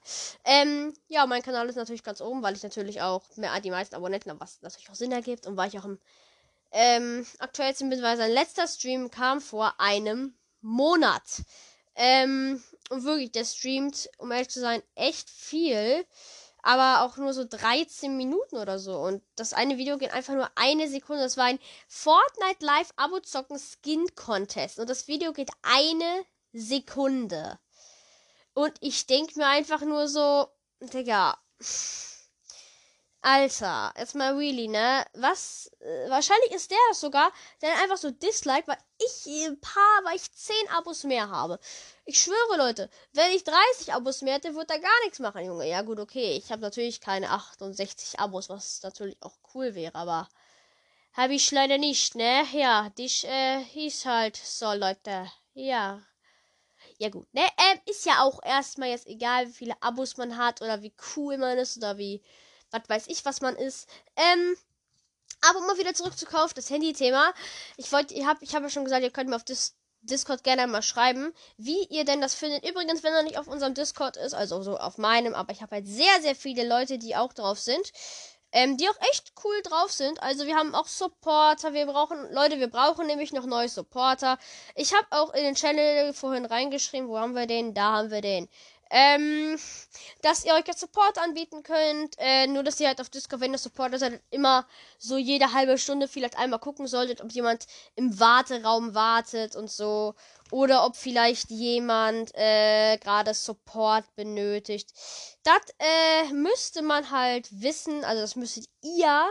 Ähm, 0.44 0.94
ja, 1.08 1.26
mein 1.26 1.42
Kanal 1.42 1.68
ist 1.68 1.76
natürlich 1.76 2.02
ganz 2.02 2.20
oben, 2.20 2.42
weil 2.42 2.54
ich 2.54 2.62
natürlich 2.62 3.02
auch 3.02 3.22
mehr 3.36 3.60
die 3.60 3.70
meisten 3.70 3.94
Abonnenten 3.94 4.30
habe, 4.30 4.40
was 4.40 4.62
natürlich 4.62 4.90
auch 4.90 4.94
Sinn 4.94 5.12
ergibt 5.12 5.46
und 5.46 5.56
weil 5.56 5.68
ich 5.68 5.78
auch 5.78 5.84
im 5.84 5.98
ähm, 6.72 7.26
aktuellsten 7.38 7.90
weil 7.90 8.16
sein 8.16 8.30
letzter 8.30 8.66
Stream 8.68 9.10
kam 9.10 9.40
vor 9.40 9.74
einem 9.78 10.34
Monat. 10.60 11.42
Ähm, 11.96 12.62
und 12.90 13.04
wirklich, 13.04 13.32
der 13.32 13.44
streamt, 13.44 14.08
um 14.18 14.30
ehrlich 14.30 14.48
zu 14.48 14.60
sein, 14.60 14.82
echt 14.94 15.28
viel 15.28 16.04
aber 16.62 17.04
auch 17.04 17.16
nur 17.16 17.32
so 17.32 17.44
13 17.44 18.16
Minuten 18.16 18.56
oder 18.56 18.78
so. 18.78 18.98
Und 18.98 19.22
das 19.36 19.52
eine 19.52 19.78
Video 19.78 19.98
geht 19.98 20.12
einfach 20.12 20.34
nur 20.34 20.50
eine 20.56 20.88
Sekunde. 20.88 21.22
Das 21.22 21.36
war 21.36 21.44
ein 21.44 21.58
Fortnite 21.88 22.64
Live 22.64 22.92
Abo 22.96 23.20
Zocken 23.20 23.58
Skin 23.58 24.06
Contest. 24.14 24.78
Und 24.78 24.90
das 24.90 25.08
Video 25.08 25.32
geht 25.32 25.50
eine 25.62 26.24
Sekunde. 26.52 27.58
Und 28.54 28.74
ich 28.80 29.06
denke 29.06 29.38
mir 29.38 29.46
einfach 29.46 29.82
nur 29.82 30.08
so, 30.08 30.48
Digga. 30.80 31.38
Alter, 33.22 33.92
jetzt 33.98 34.14
mal 34.14 34.34
really, 34.34 34.66
ne? 34.68 35.04
Was? 35.14 35.70
Äh, 35.80 36.08
wahrscheinlich 36.08 36.52
ist 36.52 36.70
der 36.70 36.78
sogar, 36.94 37.30
der 37.60 37.78
einfach 37.82 37.98
so 37.98 38.10
dislike, 38.10 38.66
weil 38.66 38.78
ich 38.98 39.26
ein 39.46 39.60
paar, 39.60 40.00
weil 40.04 40.16
ich 40.16 40.32
10 40.32 40.68
Abos 40.70 41.04
mehr 41.04 41.28
habe. 41.28 41.58
Ich 42.06 42.18
schwöre, 42.18 42.56
Leute, 42.56 42.88
wenn 43.12 43.30
ich 43.32 43.44
30 43.44 43.92
Abos 43.92 44.22
mehr 44.22 44.34
hätte, 44.34 44.54
würde 44.54 44.72
er 44.74 44.80
gar 44.80 45.04
nichts 45.04 45.18
machen, 45.18 45.44
Junge. 45.44 45.68
Ja, 45.68 45.82
gut, 45.82 46.00
okay. 46.00 46.32
Ich 46.36 46.50
habe 46.50 46.62
natürlich 46.62 47.00
keine 47.02 47.30
68 47.30 48.18
Abos, 48.18 48.48
was 48.48 48.82
natürlich 48.82 49.16
auch 49.22 49.36
cool 49.54 49.74
wäre, 49.74 49.94
aber 49.94 50.26
habe 51.12 51.34
ich 51.34 51.50
leider 51.50 51.76
nicht, 51.78 52.14
ne? 52.14 52.44
Ja, 52.52 52.88
dich 52.90 53.24
äh, 53.26 53.62
hieß 53.64 54.06
halt 54.06 54.36
so, 54.36 54.72
Leute. 54.72 55.30
Ja. 55.52 56.02
Ja, 56.98 57.08
gut, 57.10 57.32
ne? 57.34 57.42
Ähm, 57.42 57.80
ist 57.86 58.06
ja 58.06 58.22
auch 58.22 58.42
erstmal 58.44 58.90
jetzt 58.90 59.06
egal, 59.06 59.48
wie 59.48 59.52
viele 59.52 59.82
Abos 59.82 60.16
man 60.16 60.36
hat 60.38 60.62
oder 60.62 60.82
wie 60.82 60.94
cool 61.16 61.38
man 61.38 61.58
ist 61.58 61.76
oder 61.76 61.98
wie 61.98 62.22
was 62.70 62.82
weiß 62.88 63.06
ich, 63.08 63.24
was 63.24 63.40
man 63.40 63.56
ist. 63.56 63.88
Ähm, 64.16 64.56
aber 65.42 65.58
um 65.58 65.66
mal 65.66 65.78
wieder 65.78 65.94
zurückzukommen 65.94 66.50
das 66.54 66.70
Handy-Thema. 66.70 67.32
Ich 67.76 67.90
wollte, 67.92 68.14
ihr 68.14 68.26
habt, 68.26 68.42
ich 68.42 68.54
habe 68.54 68.66
ja 68.66 68.70
schon 68.70 68.84
gesagt, 68.84 69.02
ihr 69.02 69.10
könnt 69.10 69.30
mir 69.30 69.36
auf 69.36 69.44
Dis 69.44 69.74
Discord 70.02 70.44
gerne 70.44 70.66
mal 70.66 70.82
schreiben, 70.82 71.34
wie 71.58 71.84
ihr 71.90 72.06
denn 72.06 72.22
das 72.22 72.34
findet. 72.34 72.66
Übrigens, 72.66 73.02
wenn 73.02 73.12
er 73.12 73.22
nicht 73.22 73.36
auf 73.36 73.48
unserem 73.48 73.74
Discord 73.74 74.16
ist, 74.16 74.32
also 74.32 74.62
so 74.62 74.78
auf 74.78 74.96
meinem, 74.96 75.34
aber 75.34 75.52
ich 75.52 75.60
habe 75.60 75.76
halt 75.76 75.86
sehr, 75.86 76.22
sehr 76.22 76.34
viele 76.34 76.66
Leute, 76.66 76.98
die 76.98 77.16
auch 77.16 77.34
drauf 77.34 77.58
sind. 77.58 77.92
Ähm, 78.52 78.76
die 78.76 78.88
auch 78.88 79.00
echt 79.12 79.32
cool 79.44 79.62
drauf 79.62 79.92
sind. 79.92 80.20
Also 80.24 80.44
wir 80.44 80.56
haben 80.56 80.74
auch 80.74 80.88
Supporter. 80.88 81.72
Wir 81.72 81.86
brauchen, 81.86 82.32
Leute, 82.32 82.58
wir 82.58 82.66
brauchen 82.66 83.06
nämlich 83.06 83.32
noch 83.32 83.46
neue 83.46 83.68
Supporter. 83.68 84.38
Ich 84.74 84.92
habe 84.92 85.06
auch 85.10 85.32
in 85.34 85.44
den 85.44 85.54
Channel 85.54 86.12
vorhin 86.14 86.46
reingeschrieben, 86.46 87.08
wo 87.08 87.16
haben 87.16 87.36
wir 87.36 87.46
den? 87.46 87.74
Da 87.74 87.98
haben 87.98 88.10
wir 88.10 88.22
den. 88.22 88.48
Ähm, 88.90 89.56
dass 90.22 90.44
ihr 90.44 90.52
euch 90.54 90.66
jetzt 90.66 90.80
Support 90.80 91.18
anbieten 91.18 91.62
könnt. 91.62 92.16
Äh, 92.18 92.48
nur, 92.48 92.62
dass 92.64 92.80
ihr 92.80 92.88
halt 92.88 93.00
auf 93.00 93.08
Discord, 93.08 93.40
wenn 93.40 93.52
ihr 93.52 93.58
Support 93.58 93.98
seid, 93.98 94.20
immer 94.30 94.66
so 94.98 95.16
jede 95.16 95.52
halbe 95.52 95.78
Stunde 95.78 96.08
vielleicht 96.08 96.36
einmal 96.36 96.58
gucken 96.58 96.86
solltet, 96.88 97.20
ob 97.20 97.30
jemand 97.30 97.66
im 97.94 98.18
Warteraum 98.18 98.94
wartet 98.94 99.54
und 99.54 99.70
so. 99.70 100.14
Oder 100.50 100.84
ob 100.84 100.96
vielleicht 100.96 101.50
jemand 101.50 102.32
äh, 102.34 102.98
gerade 102.98 103.32
Support 103.34 104.04
benötigt. 104.16 104.92
Das 105.44 105.60
äh, 105.78 106.32
müsste 106.32 106.82
man 106.82 107.10
halt 107.10 107.48
wissen. 107.62 108.04
Also, 108.04 108.22
das 108.22 108.34
müsstet 108.34 108.68
ihr 108.82 109.30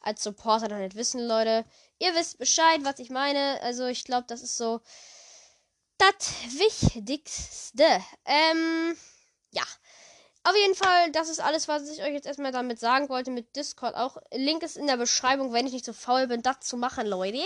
als 0.00 0.22
Supporter 0.22 0.68
dann 0.68 0.80
halt 0.80 0.96
wissen, 0.96 1.26
Leute. 1.26 1.64
Ihr 1.98 2.14
wisst 2.14 2.38
Bescheid, 2.38 2.80
was 2.82 2.98
ich 2.98 3.10
meine. 3.10 3.60
Also, 3.62 3.86
ich 3.86 4.04
glaube, 4.04 4.24
das 4.26 4.42
ist 4.42 4.56
so 4.56 4.80
das 5.98 6.30
Wichtigste. 6.58 7.84
Ähm, 8.24 8.96
ja. 9.50 9.62
Auf 10.44 10.54
jeden 10.54 10.76
Fall, 10.76 11.10
das 11.10 11.28
ist 11.28 11.40
alles, 11.40 11.66
was 11.66 11.90
ich 11.90 12.02
euch 12.04 12.12
jetzt 12.12 12.26
erstmal 12.26 12.52
damit 12.52 12.78
sagen 12.78 13.08
wollte 13.08 13.32
mit 13.32 13.56
Discord. 13.56 13.96
Auch 13.96 14.16
Link 14.32 14.62
ist 14.62 14.76
in 14.76 14.86
der 14.86 14.96
Beschreibung, 14.96 15.52
wenn 15.52 15.66
ich 15.66 15.72
nicht 15.72 15.84
so 15.84 15.92
faul 15.92 16.28
bin, 16.28 16.40
das 16.42 16.60
zu 16.60 16.76
machen, 16.76 17.08
Leute. 17.08 17.42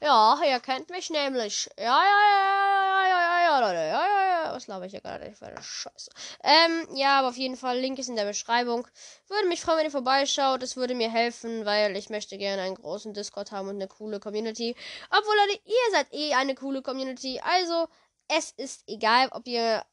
Ja, 0.00 0.40
ihr 0.44 0.58
kennt 0.58 0.90
mich 0.90 1.10
nämlich. 1.10 1.70
Ja, 1.78 1.84
ja, 1.84 2.02
ja, 2.02 2.42
ja, 2.42 3.08
ja, 3.08 3.20
ja, 3.20 3.44
ja, 3.44 3.60
Leute. 3.60 3.78
Ja, 3.78 4.04
ja, 4.04 4.26
ja. 4.26 4.33
Was 4.54 4.68
laber 4.68 4.86
ich 4.86 4.92
hier 4.92 5.00
gerade? 5.00 5.26
Ich 5.26 5.40
werde 5.40 5.60
scheiße. 5.60 6.10
Ähm, 6.44 6.88
ja, 6.94 7.18
aber 7.18 7.28
auf 7.28 7.36
jeden 7.36 7.56
Fall, 7.56 7.80
Link 7.80 7.98
ist 7.98 8.08
in 8.08 8.14
der 8.14 8.24
Beschreibung. 8.24 8.86
Würde 9.26 9.48
mich 9.48 9.60
freuen, 9.60 9.78
wenn 9.78 9.86
ihr 9.86 9.90
vorbeischaut. 9.90 10.62
Es 10.62 10.76
würde 10.76 10.94
mir 10.94 11.10
helfen, 11.10 11.64
weil 11.64 11.96
ich 11.96 12.08
möchte 12.08 12.38
gerne 12.38 12.62
einen 12.62 12.76
großen 12.76 13.14
Discord 13.14 13.50
haben 13.50 13.68
und 13.68 13.74
eine 13.74 13.88
coole 13.88 14.20
Community. 14.20 14.76
Obwohl, 15.10 15.34
Leute, 15.48 15.60
ihr 15.64 15.90
seid 15.90 16.06
eh 16.12 16.34
eine 16.34 16.54
coole 16.54 16.82
Community. 16.82 17.40
Also, 17.42 17.88
es 18.28 18.52
ist 18.52 18.84
egal, 18.86 19.28
ob 19.32 19.48
ihr 19.48 19.84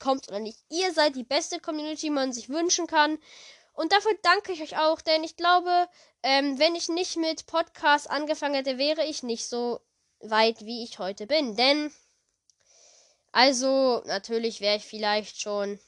kommt 0.00 0.28
oder 0.28 0.38
nicht. 0.38 0.60
Ihr 0.70 0.94
seid 0.94 1.14
die 1.14 1.24
beste 1.24 1.60
Community, 1.60 2.06
die 2.06 2.10
man 2.10 2.32
sich 2.32 2.48
wünschen 2.48 2.86
kann. 2.86 3.18
Und 3.74 3.92
dafür 3.92 4.12
danke 4.22 4.52
ich 4.52 4.62
euch 4.62 4.78
auch, 4.78 5.02
denn 5.02 5.24
ich 5.24 5.36
glaube, 5.36 5.88
ähm, 6.22 6.58
wenn 6.58 6.74
ich 6.74 6.88
nicht 6.88 7.16
mit 7.18 7.46
Podcast 7.46 8.10
angefangen 8.10 8.54
hätte, 8.54 8.78
wäre 8.78 9.04
ich 9.04 9.22
nicht 9.22 9.46
so 9.46 9.80
weit, 10.20 10.64
wie 10.64 10.82
ich 10.82 10.98
heute 10.98 11.26
bin. 11.26 11.54
Denn, 11.56 11.92
also, 13.36 14.02
natürlich 14.06 14.62
wäre 14.62 14.78
ich 14.78 14.84
vielleicht 14.86 15.42
schon 15.42 15.78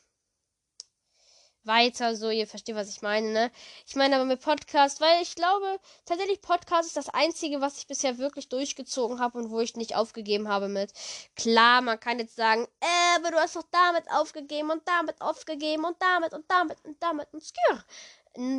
weiter, 1.65 2.15
so, 2.15 2.29
ihr 2.29 2.47
versteht, 2.47 2.75
was 2.75 2.91
ich 2.91 3.01
meine, 3.01 3.31
ne? 3.33 3.51
Ich 3.87 3.97
meine 3.97 4.17
aber 4.17 4.27
mit 4.27 4.43
Podcast, 4.43 5.01
weil 5.01 5.23
ich 5.23 5.35
glaube, 5.35 5.81
tatsächlich 6.05 6.43
Podcast 6.43 6.89
ist 6.89 6.99
das 6.99 7.09
einzige, 7.09 7.63
was 7.63 7.79
ich 7.79 7.87
bisher 7.87 8.19
wirklich 8.19 8.51
durchgezogen 8.51 9.19
habe 9.19 9.39
und 9.39 9.51
wo 9.51 9.61
ich 9.61 9.77
nicht 9.77 9.97
aufgegeben 9.97 10.47
habe 10.49 10.69
mit. 10.69 10.93
Klar, 11.37 11.81
man 11.81 11.99
kann 11.99 12.19
jetzt 12.19 12.37
sagen, 12.37 12.67
äh, 12.81 13.17
aber 13.17 13.31
du 13.31 13.39
hast 13.39 13.57
doch 13.57 13.65
damit 13.71 14.05
aufgegeben 14.11 14.71
und 14.71 14.83
damit 14.87 15.19
aufgegeben 15.23 15.87
und 15.87 15.97
damit 16.03 16.35
und 16.35 16.45
damit 16.51 16.77
und 16.85 17.03
damit 17.03 17.29
und 17.33 17.43
skür. 17.43 17.83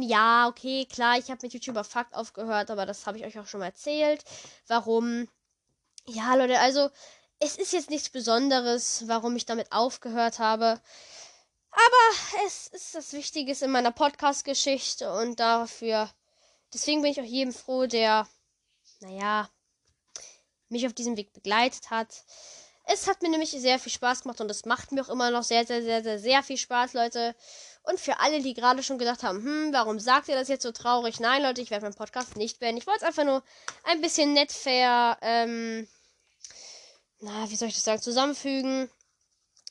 Ja, 0.01 0.47
okay, 0.47 0.87
klar, 0.91 1.19
ich 1.19 1.29
habe 1.29 1.39
mit 1.43 1.53
YouTuber 1.53 1.83
Fakt 1.83 2.15
aufgehört, 2.15 2.71
aber 2.71 2.87
das 2.87 3.05
habe 3.05 3.19
ich 3.19 3.23
euch 3.25 3.37
auch 3.37 3.45
schon 3.45 3.59
mal 3.59 3.67
erzählt. 3.67 4.23
Warum? 4.67 5.27
Ja, 6.07 6.33
Leute, 6.33 6.59
also 6.59 6.89
es 7.39 7.55
ist 7.55 7.73
jetzt 7.73 7.89
nichts 7.89 8.09
Besonderes, 8.09 9.03
warum 9.07 9.35
ich 9.35 9.45
damit 9.45 9.71
aufgehört 9.71 10.39
habe. 10.39 10.79
Aber 11.71 12.45
es 12.45 12.67
ist 12.67 12.95
das 12.95 13.13
Wichtige 13.13 13.55
in 13.63 13.71
meiner 13.71 13.91
Podcast-Geschichte 13.91 15.11
und 15.13 15.39
dafür, 15.39 16.09
deswegen 16.73 17.01
bin 17.01 17.11
ich 17.11 17.21
auch 17.21 17.25
jedem 17.25 17.53
froh, 17.53 17.85
der, 17.85 18.27
naja, 18.99 19.49
mich 20.67 20.85
auf 20.85 20.93
diesem 20.93 21.15
Weg 21.15 21.31
begleitet 21.31 21.89
hat. 21.89 22.23
Es 22.91 23.07
hat 23.07 23.21
mir 23.21 23.29
nämlich 23.29 23.51
sehr 23.51 23.77
viel 23.77 23.91
Spaß 23.91 24.23
gemacht 24.23 24.41
und 24.41 24.49
es 24.49 24.65
macht 24.65 24.91
mir 24.91 25.03
auch 25.03 25.09
immer 25.09 25.29
noch 25.29 25.43
sehr, 25.43 25.65
sehr, 25.65 25.83
sehr, 25.83 26.03
sehr, 26.03 26.19
sehr 26.19 26.43
viel 26.43 26.57
Spaß, 26.57 26.93
Leute. 26.93 27.35
Und 27.83 27.99
für 27.99 28.19
alle, 28.19 28.41
die 28.41 28.55
gerade 28.55 28.81
schon 28.81 28.97
gedacht 28.97 29.21
haben, 29.21 29.43
hm, 29.43 29.73
warum 29.73 29.99
sagt 29.99 30.27
ihr 30.27 30.35
das 30.35 30.47
jetzt 30.47 30.63
so 30.63 30.71
traurig? 30.71 31.19
Nein, 31.19 31.43
Leute, 31.43 31.61
ich 31.61 31.69
werde 31.69 31.85
meinen 31.85 31.93
Podcast 31.93 32.35
nicht 32.35 32.59
beenden. 32.59 32.79
Ich 32.79 32.87
wollte 32.87 33.01
es 33.01 33.07
einfach 33.07 33.25
nur 33.25 33.43
ein 33.83 34.01
bisschen 34.01 34.33
nett, 34.33 34.51
fair, 34.51 35.17
ähm, 35.21 35.87
na, 37.21 37.49
wie 37.49 37.55
soll 37.55 37.67
ich 37.67 37.75
das 37.75 37.83
sagen, 37.83 38.01
zusammenfügen. 38.01 38.89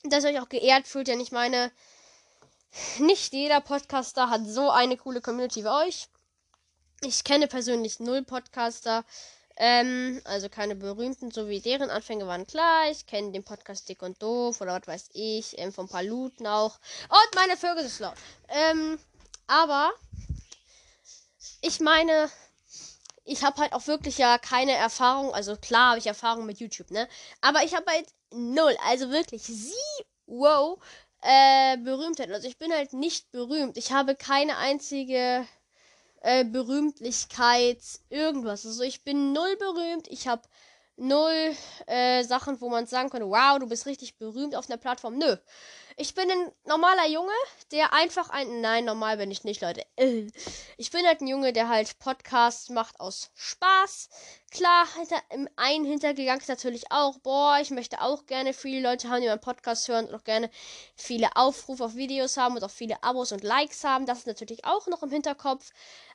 Dass 0.03 0.23
ihr 0.23 0.29
euch 0.29 0.39
auch 0.39 0.49
geehrt 0.49 0.87
fühlt, 0.87 1.07
denn 1.07 1.19
ich 1.19 1.31
meine, 1.31 1.71
nicht 2.99 3.33
jeder 3.33 3.59
Podcaster 3.61 4.29
hat 4.29 4.45
so 4.45 4.69
eine 4.69 4.97
coole 4.97 5.21
Community 5.21 5.63
wie 5.63 5.87
euch. 5.87 6.07
Ich 7.01 7.23
kenne 7.23 7.47
persönlich 7.47 7.99
null 7.99 8.23
Podcaster. 8.23 9.03
Ähm, 9.61 10.21
also 10.23 10.47
keine 10.47 10.75
berühmten, 10.75 11.31
so 11.31 11.49
wie 11.49 11.59
deren 11.59 11.89
Anfänge 11.89 12.25
waren 12.27 12.47
klar. 12.47 12.89
Ich 12.91 13.05
kenne 13.05 13.33
den 13.33 13.43
Podcast 13.43 13.89
Dick 13.89 14.01
und 14.01 14.21
Doof 14.21 14.61
oder 14.61 14.73
was 14.79 14.87
weiß 14.87 15.09
ich, 15.13 15.57
ähm, 15.57 15.73
von 15.73 15.89
Paluten 15.89 16.47
auch. 16.47 16.79
Und 17.09 17.35
meine 17.35 17.57
Vögel 17.57 17.83
ist 17.83 17.99
laut. 17.99 18.15
Ähm, 18.47 18.97
aber 19.47 19.91
ich 21.61 21.81
meine, 21.81 22.29
ich 23.29 23.43
habe 23.43 23.61
halt 23.61 23.73
auch 23.73 23.87
wirklich 23.87 24.17
ja 24.17 24.37
keine 24.37 24.73
Erfahrung. 24.73 25.33
Also 25.33 25.55
klar 25.55 25.89
habe 25.89 25.99
ich 25.99 26.07
Erfahrung 26.07 26.45
mit 26.45 26.59
YouTube, 26.59 26.91
ne? 26.91 27.07
Aber 27.41 27.63
ich 27.63 27.75
habe 27.75 27.85
halt 27.91 28.07
null. 28.31 28.75
Also 28.85 29.11
wirklich 29.11 29.43
sie, 29.43 29.73
wow, 30.25 30.79
äh, 31.21 31.77
Berühmtheit. 31.77 32.31
Also 32.31 32.47
ich 32.47 32.57
bin 32.57 32.71
halt 32.73 32.93
nicht 32.93 33.31
berühmt. 33.31 33.77
Ich 33.77 33.91
habe 33.91 34.15
keine 34.15 34.57
einzige 34.57 35.45
äh, 36.21 36.45
Berühmtlichkeit, 36.45 37.79
irgendwas. 38.09 38.65
Also 38.65 38.83
ich 38.83 39.03
bin 39.03 39.33
null 39.33 39.55
berühmt. 39.57 40.07
Ich 40.07 40.27
habe 40.27 40.41
null 40.99 41.55
äh, 41.87 42.23
Sachen, 42.23 42.59
wo 42.61 42.69
man 42.69 42.85
sagen 42.85 43.09
könnte, 43.09 43.29
wow, 43.29 43.57
du 43.59 43.67
bist 43.67 43.85
richtig 43.85 44.17
berühmt 44.17 44.55
auf 44.55 44.69
einer 44.69 44.77
Plattform. 44.77 45.17
Nö. 45.17 45.37
Ich 46.01 46.13
bin 46.13 46.31
ein 46.31 46.51
normaler 46.65 47.07
Junge, 47.07 47.33
der 47.73 47.91
einfach 47.91 48.29
ein. 48.29 48.61
Nein, 48.61 48.85
normal 48.85 49.17
bin 49.17 49.31
ich 49.31 49.43
nicht, 49.43 49.61
Leute. 49.61 49.83
Ich 50.77 50.91
bin 50.91 51.05
halt 51.05 51.19
ein 51.19 51.27
Junge, 51.27 51.51
der 51.51 51.67
halt 51.67 51.99
Podcasts 51.99 52.69
macht 52.69 53.01
aus 53.01 53.31
Spaß. 53.35 54.07
Klar, 54.49 54.87
hinter, 54.95 55.21
im 55.29 55.49
einen 55.57 55.83
Hintergegangen 55.83 56.39
ist 56.39 56.47
natürlich 56.47 56.89
auch, 56.89 57.17
boah, 57.19 57.59
ich 57.61 57.69
möchte 57.69 58.01
auch 58.01 58.25
gerne 58.27 58.53
viele 58.53 58.81
Leute 58.81 59.09
haben, 59.09 59.21
die 59.21 59.27
meinen 59.27 59.41
Podcast 59.41 59.89
hören 59.89 60.05
und 60.05 60.15
auch 60.15 60.23
gerne 60.23 60.49
viele 60.95 61.35
Aufrufe 61.35 61.83
auf 61.83 61.95
Videos 61.95 62.37
haben 62.37 62.55
und 62.55 62.63
auch 62.63 62.71
viele 62.71 63.03
Abos 63.03 63.33
und 63.33 63.43
Likes 63.43 63.83
haben. 63.83 64.05
Das 64.05 64.19
ist 64.19 64.27
natürlich 64.27 64.63
auch 64.63 64.87
noch 64.87 65.03
im 65.03 65.11
Hinterkopf. 65.11 65.69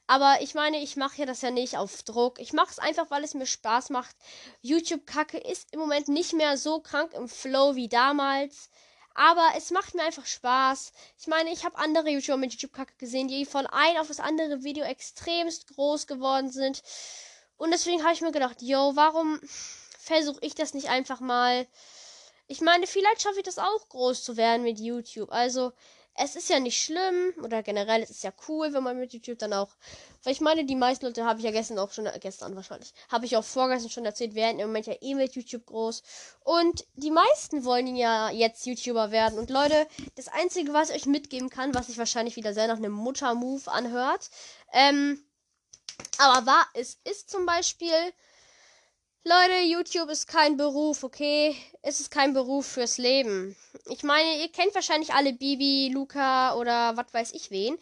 Aber 0.06 0.38
ich 0.42 0.54
meine, 0.54 0.82
ich 0.82 0.96
mache 0.96 1.20
ja 1.20 1.26
das 1.26 1.40
ja 1.40 1.50
nicht 1.50 1.76
auf 1.78 2.02
Druck. 2.02 2.38
Ich 2.38 2.52
mache 2.52 2.70
es 2.70 2.78
einfach, 2.78 3.10
weil 3.10 3.24
es 3.24 3.34
mir 3.34 3.46
Spaß 3.46 3.90
macht. 3.90 4.14
YouTube-Kacke 4.60 5.38
ist 5.38 5.72
im 5.72 5.80
Moment 5.80 6.08
nicht 6.08 6.34
mehr 6.34 6.58
so 6.58 6.80
krank 6.80 7.14
im 7.14 7.28
Flow 7.28 7.74
wie 7.74 7.88
damals. 7.88 8.70
Aber 9.14 9.52
es 9.56 9.70
macht 9.70 9.94
mir 9.94 10.02
einfach 10.02 10.26
Spaß. 10.26 10.92
Ich 11.18 11.26
meine, 11.26 11.52
ich 11.52 11.64
habe 11.64 11.78
andere 11.78 12.10
YouTuber 12.10 12.36
mit 12.36 12.52
YouTube-Kacke 12.52 12.94
gesehen, 12.98 13.28
die 13.28 13.46
von 13.46 13.66
ein 13.66 13.96
auf 13.96 14.08
das 14.08 14.20
andere 14.20 14.62
Video 14.62 14.84
extremst 14.84 15.68
groß 15.68 16.06
geworden 16.06 16.50
sind. 16.50 16.82
Und 17.56 17.70
deswegen 17.70 18.02
habe 18.02 18.12
ich 18.12 18.20
mir 18.20 18.32
gedacht, 18.32 18.60
yo, 18.60 18.92
warum 18.96 19.40
versuche 19.98 20.40
ich 20.42 20.54
das 20.54 20.74
nicht 20.74 20.88
einfach 20.90 21.20
mal? 21.20 21.66
Ich 22.46 22.60
meine, 22.60 22.86
vielleicht 22.86 23.22
schaffe 23.22 23.38
ich 23.38 23.44
das 23.44 23.58
auch 23.58 23.88
groß 23.88 24.22
zu 24.22 24.36
werden 24.36 24.64
mit 24.64 24.78
YouTube. 24.78 25.32
Also, 25.32 25.72
es 26.16 26.36
ist 26.36 26.48
ja 26.48 26.60
nicht 26.60 26.82
schlimm 26.82 27.34
oder 27.42 27.62
generell 27.62 28.02
es 28.02 28.10
ist 28.10 28.22
ja 28.22 28.32
cool, 28.48 28.72
wenn 28.72 28.82
man 28.82 28.98
mit 28.98 29.12
YouTube 29.12 29.38
dann 29.38 29.52
auch, 29.52 29.70
weil 30.22 30.32
ich 30.32 30.40
meine, 30.40 30.64
die 30.64 30.76
meisten 30.76 31.06
Leute 31.06 31.24
habe 31.24 31.40
ich 31.40 31.44
ja 31.44 31.50
gestern 31.50 31.78
auch 31.78 31.92
schon, 31.92 32.08
gestern 32.20 32.54
wahrscheinlich, 32.54 32.94
habe 33.08 33.26
ich 33.26 33.36
auch 33.36 33.44
vorgestern 33.44 33.90
schon 33.90 34.04
erzählt, 34.04 34.34
werden 34.34 34.60
im 34.60 34.68
Moment 34.68 34.86
ja 34.86 34.94
eh 35.00 35.14
mit 35.14 35.34
YouTube 35.34 35.66
groß. 35.66 36.02
Und 36.44 36.84
die 36.94 37.10
meisten 37.10 37.64
wollen 37.64 37.96
ja 37.96 38.30
jetzt 38.30 38.64
YouTuber 38.66 39.10
werden. 39.10 39.38
Und 39.38 39.50
Leute, 39.50 39.88
das 40.14 40.28
Einzige, 40.28 40.72
was 40.72 40.90
ich 40.90 40.96
euch 40.96 41.06
mitgeben 41.06 41.50
kann, 41.50 41.74
was 41.74 41.88
sich 41.88 41.98
wahrscheinlich 41.98 42.36
wieder 42.36 42.54
sehr 42.54 42.68
nach 42.68 42.76
einem 42.76 42.92
Mutter-Move 42.92 43.70
anhört, 43.70 44.30
ähm, 44.72 45.24
aber 46.18 46.46
war, 46.46 46.66
es 46.74 46.98
ist 47.04 47.30
zum 47.30 47.46
Beispiel, 47.46 47.92
Leute, 49.26 49.62
YouTube 49.64 50.10
ist 50.10 50.28
kein 50.28 50.58
Beruf, 50.58 51.02
okay? 51.02 51.56
Es 51.80 51.98
ist 51.98 52.10
kein 52.10 52.34
Beruf 52.34 52.66
fürs 52.66 52.98
Leben. 52.98 53.56
Ich 53.86 54.02
meine, 54.02 54.42
ihr 54.42 54.52
kennt 54.52 54.74
wahrscheinlich 54.74 55.14
alle 55.14 55.32
Bibi, 55.32 55.90
Luca 55.94 56.54
oder 56.56 56.94
was 56.98 57.06
weiß 57.10 57.32
ich 57.32 57.50
wen. 57.50 57.78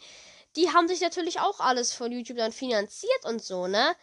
Die 0.55 0.69
haben 0.69 0.87
sich 0.87 1.01
natürlich 1.01 1.41
auch 1.41 1.59
alles 1.59 1.91
von 1.91 2.13
YouTube 2.13 2.37
dann 2.37 2.53
finanziert 2.53 3.25
und 3.25 3.43
so, 3.43 3.67
ne? 3.67 3.93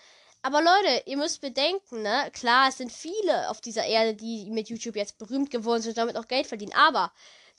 Aber 0.43 0.61
Leute, 0.61 1.05
ihr 1.07 1.17
müsst 1.17 1.41
bedenken, 1.41 2.03
ne? 2.03 2.31
Klar, 2.35 2.69
es 2.69 2.77
sind 2.77 2.93
viele 2.93 3.49
auf 3.49 3.63
dieser 3.63 3.87
Erde, 3.87 4.13
die 4.13 4.51
mit 4.51 4.69
YouTube 4.69 4.97
jetzt 4.97 5.17
berühmt 5.17 5.51
geworden 5.51 5.81
sind 5.81 5.93
und 5.93 5.99
damit 5.99 6.19
auch 6.19 6.29
Geld 6.29 6.47
verdienen. 6.47 6.75
Aber 6.75 7.11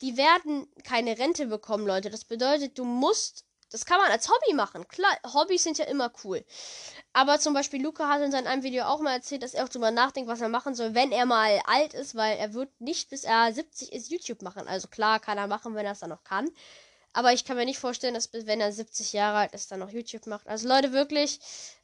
die 0.02 0.16
werden 0.16 0.68
keine 0.84 1.18
Rente 1.18 1.48
bekommen, 1.48 1.88
Leute. 1.88 2.12
Das 2.12 2.24
bedeutet, 2.24 2.78
du 2.78 2.86
musst 2.86 3.46
das 3.72 3.86
kann 3.86 4.00
man 4.00 4.12
als 4.12 4.30
Hobby 4.30 4.54
machen. 4.54 4.88
Klar, 4.88 5.12
Hobbys 5.34 5.64
sind 5.64 5.78
ja 5.78 5.86
immer 5.86 6.12
cool. 6.24 6.44
Aber 7.14 7.40
zum 7.40 7.54
Beispiel 7.54 7.82
Luca 7.82 8.08
hat 8.08 8.22
in 8.22 8.32
seinem 8.32 8.64
Video 8.64 8.84
auch 8.84 9.00
mal 9.00 9.14
erzählt, 9.14 9.44
dass 9.44 9.54
er 9.54 9.66
auch 9.66 9.70
drüber 9.70 9.92
nachdenkt, 9.92 10.30
was 10.30 10.42
er 10.42 10.50
machen 10.50 10.76
soll, 10.76 10.94
wenn 10.94 11.12
er 11.12 11.26
mal 11.26 11.62
alt 11.66 11.94
ist, 11.94 12.16
weil 12.16 12.38
er 12.38 12.54
wird 12.54 12.70
nicht 12.80 13.10
bis 13.10 13.24
er 13.24 13.52
70 13.52 13.92
ist 13.92 14.12
YouTube 14.12 14.42
machen. 14.42 14.68
Also 14.68 14.88
klar 14.88 15.20
kann 15.20 15.38
er 15.38 15.48
machen, 15.48 15.76
wenn 15.76 15.86
er 15.86 15.94
es 15.94 16.00
dann 16.00 16.10
noch 16.10 16.24
kann. 16.24 16.50
Aber 17.14 17.34
ich 17.34 17.44
kann 17.44 17.58
mir 17.58 17.66
nicht 17.66 17.80
vorstellen, 17.80 18.14
dass 18.14 18.30
wenn 18.32 18.62
er 18.62 18.72
70 18.72 19.14
Jahre 19.14 19.40
alt 19.40 19.54
ist, 19.54 19.72
dann 19.72 19.80
noch 19.80 19.90
YouTube 19.90 20.28
macht. 20.28 20.48
Also 20.48 20.68
Leute, 20.68 20.94
wirklich, 20.94 21.40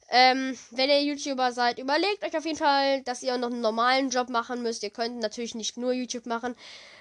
ähm, 0.08 0.58
wenn 0.70 0.88
ihr 0.88 1.02
YouTuber 1.02 1.52
seid, 1.52 1.78
überlegt 1.78 2.24
euch 2.24 2.36
auf 2.36 2.46
jeden 2.46 2.56
Fall, 2.56 3.02
dass 3.02 3.22
ihr 3.22 3.36
noch 3.36 3.50
einen 3.50 3.60
normalen 3.60 4.08
Job 4.08 4.30
machen 4.30 4.62
müsst. 4.62 4.82
Ihr 4.82 4.90
könnt 4.90 5.18
natürlich 5.18 5.54
nicht 5.54 5.76
nur 5.76 5.92
YouTube 5.92 6.24
machen. 6.24 6.54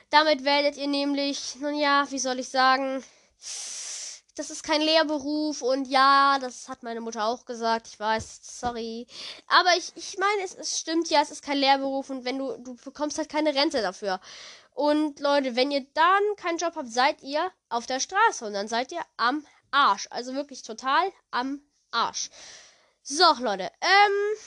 Damit 0.09 0.43
werdet 0.43 0.77
ihr 0.77 0.87
nämlich, 0.87 1.55
nun 1.61 1.75
ja, 1.75 2.05
wie 2.09 2.19
soll 2.19 2.39
ich 2.39 2.49
sagen, 2.49 3.03
das 4.37 4.51
ist 4.51 4.63
kein 4.63 4.81
Lehrberuf 4.81 5.61
und 5.61 5.87
ja, 5.87 6.37
das 6.39 6.69
hat 6.69 6.83
meine 6.83 7.01
Mutter 7.01 7.25
auch 7.25 7.45
gesagt. 7.45 7.87
Ich 7.87 7.99
weiß, 7.99 8.39
sorry. 8.43 9.07
Aber 9.47 9.75
ich, 9.77 9.91
ich 9.95 10.17
meine, 10.17 10.43
es, 10.43 10.53
es 10.55 10.79
stimmt 10.79 11.09
ja, 11.09 11.21
es 11.21 11.31
ist 11.31 11.43
kein 11.43 11.57
Lehrberuf 11.57 12.09
und 12.09 12.23
wenn 12.23 12.37
du, 12.37 12.57
du 12.57 12.75
bekommst 12.75 13.17
halt 13.17 13.29
keine 13.29 13.55
Rente 13.55 13.81
dafür. 13.81 14.19
Und 14.73 15.19
Leute, 15.19 15.55
wenn 15.55 15.71
ihr 15.71 15.87
dann 15.95 16.35
keinen 16.35 16.59
Job 16.59 16.75
habt, 16.75 16.91
seid 16.91 17.23
ihr 17.23 17.51
auf 17.69 17.87
der 17.87 17.99
Straße 17.99 18.45
und 18.45 18.53
dann 18.53 18.67
seid 18.67 18.91
ihr 18.91 19.01
am 19.17 19.45
Arsch. 19.71 20.07
Also 20.11 20.35
wirklich 20.35 20.61
total 20.61 21.11
am 21.31 21.61
Arsch. 21.91 22.29
So, 23.01 23.23
Leute, 23.39 23.71
ähm, 23.81 24.37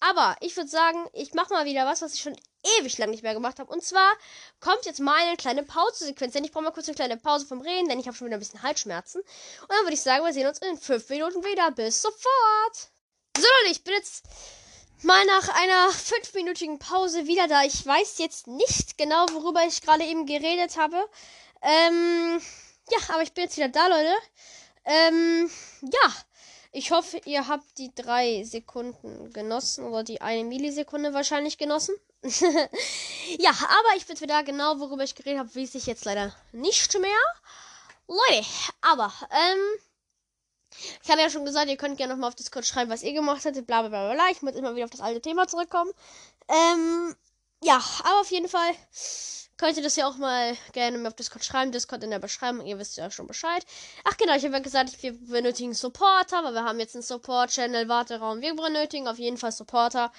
aber 0.00 0.36
ich 0.40 0.56
würde 0.56 0.68
sagen, 0.68 1.08
ich 1.12 1.34
mache 1.34 1.52
mal 1.52 1.64
wieder 1.64 1.86
was, 1.86 2.02
was 2.02 2.14
ich 2.14 2.20
schon 2.20 2.36
ewig 2.78 2.98
lang 2.98 3.10
nicht 3.10 3.22
mehr 3.22 3.34
gemacht 3.34 3.58
habe. 3.58 3.72
Und 3.72 3.84
zwar 3.84 4.12
kommt 4.60 4.84
jetzt 4.84 5.00
mal 5.00 5.14
eine 5.14 5.36
kleine 5.36 5.62
Pause-Sequenz. 5.62 6.32
Denn 6.32 6.44
ich 6.44 6.52
brauche 6.52 6.64
mal 6.64 6.70
kurz 6.70 6.88
eine 6.88 6.94
kleine 6.94 7.16
Pause 7.16 7.46
vom 7.46 7.60
Reden, 7.60 7.88
denn 7.88 8.00
ich 8.00 8.06
habe 8.06 8.16
schon 8.16 8.26
wieder 8.26 8.36
ein 8.36 8.40
bisschen 8.40 8.62
Halsschmerzen. 8.62 9.20
Und 9.20 9.70
dann 9.70 9.82
würde 9.84 9.94
ich 9.94 10.02
sagen, 10.02 10.24
wir 10.24 10.32
sehen 10.32 10.46
uns 10.46 10.58
in 10.58 10.76
fünf 10.76 11.08
Minuten 11.08 11.44
wieder. 11.44 11.70
Bis 11.70 12.02
sofort. 12.02 12.90
So 13.36 13.46
Leute, 13.62 13.72
ich 13.72 13.84
bin 13.84 13.94
jetzt 13.94 14.24
mal 15.02 15.24
nach 15.26 15.48
einer 15.60 15.90
fünfminütigen 15.90 16.78
Pause 16.78 17.26
wieder 17.26 17.46
da. 17.48 17.62
Ich 17.64 17.84
weiß 17.86 18.18
jetzt 18.18 18.46
nicht 18.46 18.98
genau, 18.98 19.26
worüber 19.32 19.64
ich 19.66 19.80
gerade 19.82 20.04
eben 20.04 20.26
geredet 20.26 20.76
habe. 20.76 20.96
Ähm, 21.62 22.40
ja, 22.90 22.98
aber 23.14 23.22
ich 23.22 23.32
bin 23.32 23.44
jetzt 23.44 23.56
wieder 23.56 23.68
da, 23.68 23.86
Leute. 23.86 24.14
Ähm, 24.84 25.50
ja. 25.82 26.14
Ich 26.70 26.90
hoffe, 26.90 27.18
ihr 27.24 27.48
habt 27.48 27.78
die 27.78 27.94
drei 27.94 28.44
Sekunden 28.44 29.32
genossen 29.32 29.86
oder 29.86 30.04
die 30.04 30.20
eine 30.20 30.44
Millisekunde 30.44 31.14
wahrscheinlich 31.14 31.56
genossen. 31.56 31.94
ja, 33.38 33.50
aber 33.50 33.96
ich 33.96 34.06
bin 34.06 34.20
wieder 34.20 34.42
genau, 34.42 34.78
worüber 34.80 35.04
ich 35.04 35.14
geredet 35.14 35.38
habe, 35.38 35.54
weiß 35.54 35.74
ich 35.76 35.86
jetzt 35.86 36.04
leider 36.04 36.34
nicht 36.52 36.98
mehr. 36.98 37.10
Leute, 38.08 38.46
aber, 38.80 39.12
ähm, 39.30 39.80
Ich 41.02 41.10
hatte 41.10 41.20
ja 41.20 41.30
schon 41.30 41.44
gesagt, 41.44 41.68
ihr 41.68 41.76
könnt 41.76 41.96
gerne 41.96 42.12
nochmal 42.14 42.28
auf 42.28 42.34
Discord 42.34 42.66
schreiben, 42.66 42.90
was 42.90 43.02
ihr 43.02 43.12
gemacht 43.12 43.44
hättet, 43.44 43.66
bla 43.66 43.82
bla 43.82 44.12
bla. 44.12 44.28
Ich 44.30 44.42
muss 44.42 44.54
immer 44.54 44.74
wieder 44.74 44.84
auf 44.84 44.90
das 44.90 45.00
alte 45.00 45.20
Thema 45.20 45.46
zurückkommen. 45.48 45.90
Ähm, 46.48 47.14
ja, 47.62 47.76
aber 48.04 48.20
auf 48.20 48.30
jeden 48.30 48.48
Fall 48.48 48.74
könnt 49.56 49.76
ihr 49.76 49.82
das 49.82 49.96
ja 49.96 50.06
auch 50.08 50.16
mal 50.16 50.56
gerne 50.72 50.98
mir 50.98 51.08
auf 51.08 51.14
Discord 51.14 51.44
schreiben. 51.44 51.72
Discord 51.72 52.04
in 52.04 52.10
der 52.10 52.18
Beschreibung, 52.20 52.64
ihr 52.66 52.78
wisst 52.78 52.96
ja 52.96 53.10
schon 53.10 53.26
Bescheid. 53.26 53.64
Ach 54.04 54.16
genau, 54.16 54.34
ich 54.36 54.44
habe 54.44 54.54
ja 54.54 54.60
gesagt, 54.60 55.02
wir 55.02 55.12
benötigen 55.14 55.74
Supporter, 55.74 56.44
weil 56.44 56.54
wir 56.54 56.64
haben 56.64 56.80
jetzt 56.80 56.94
einen 56.94 57.02
Support-Channel, 57.02 57.88
Warteraum. 57.88 58.40
Wir 58.40 58.54
benötigen 58.54 59.08
auf 59.08 59.18
jeden 59.18 59.36
Fall 59.38 59.52
Supporter. 59.52 60.12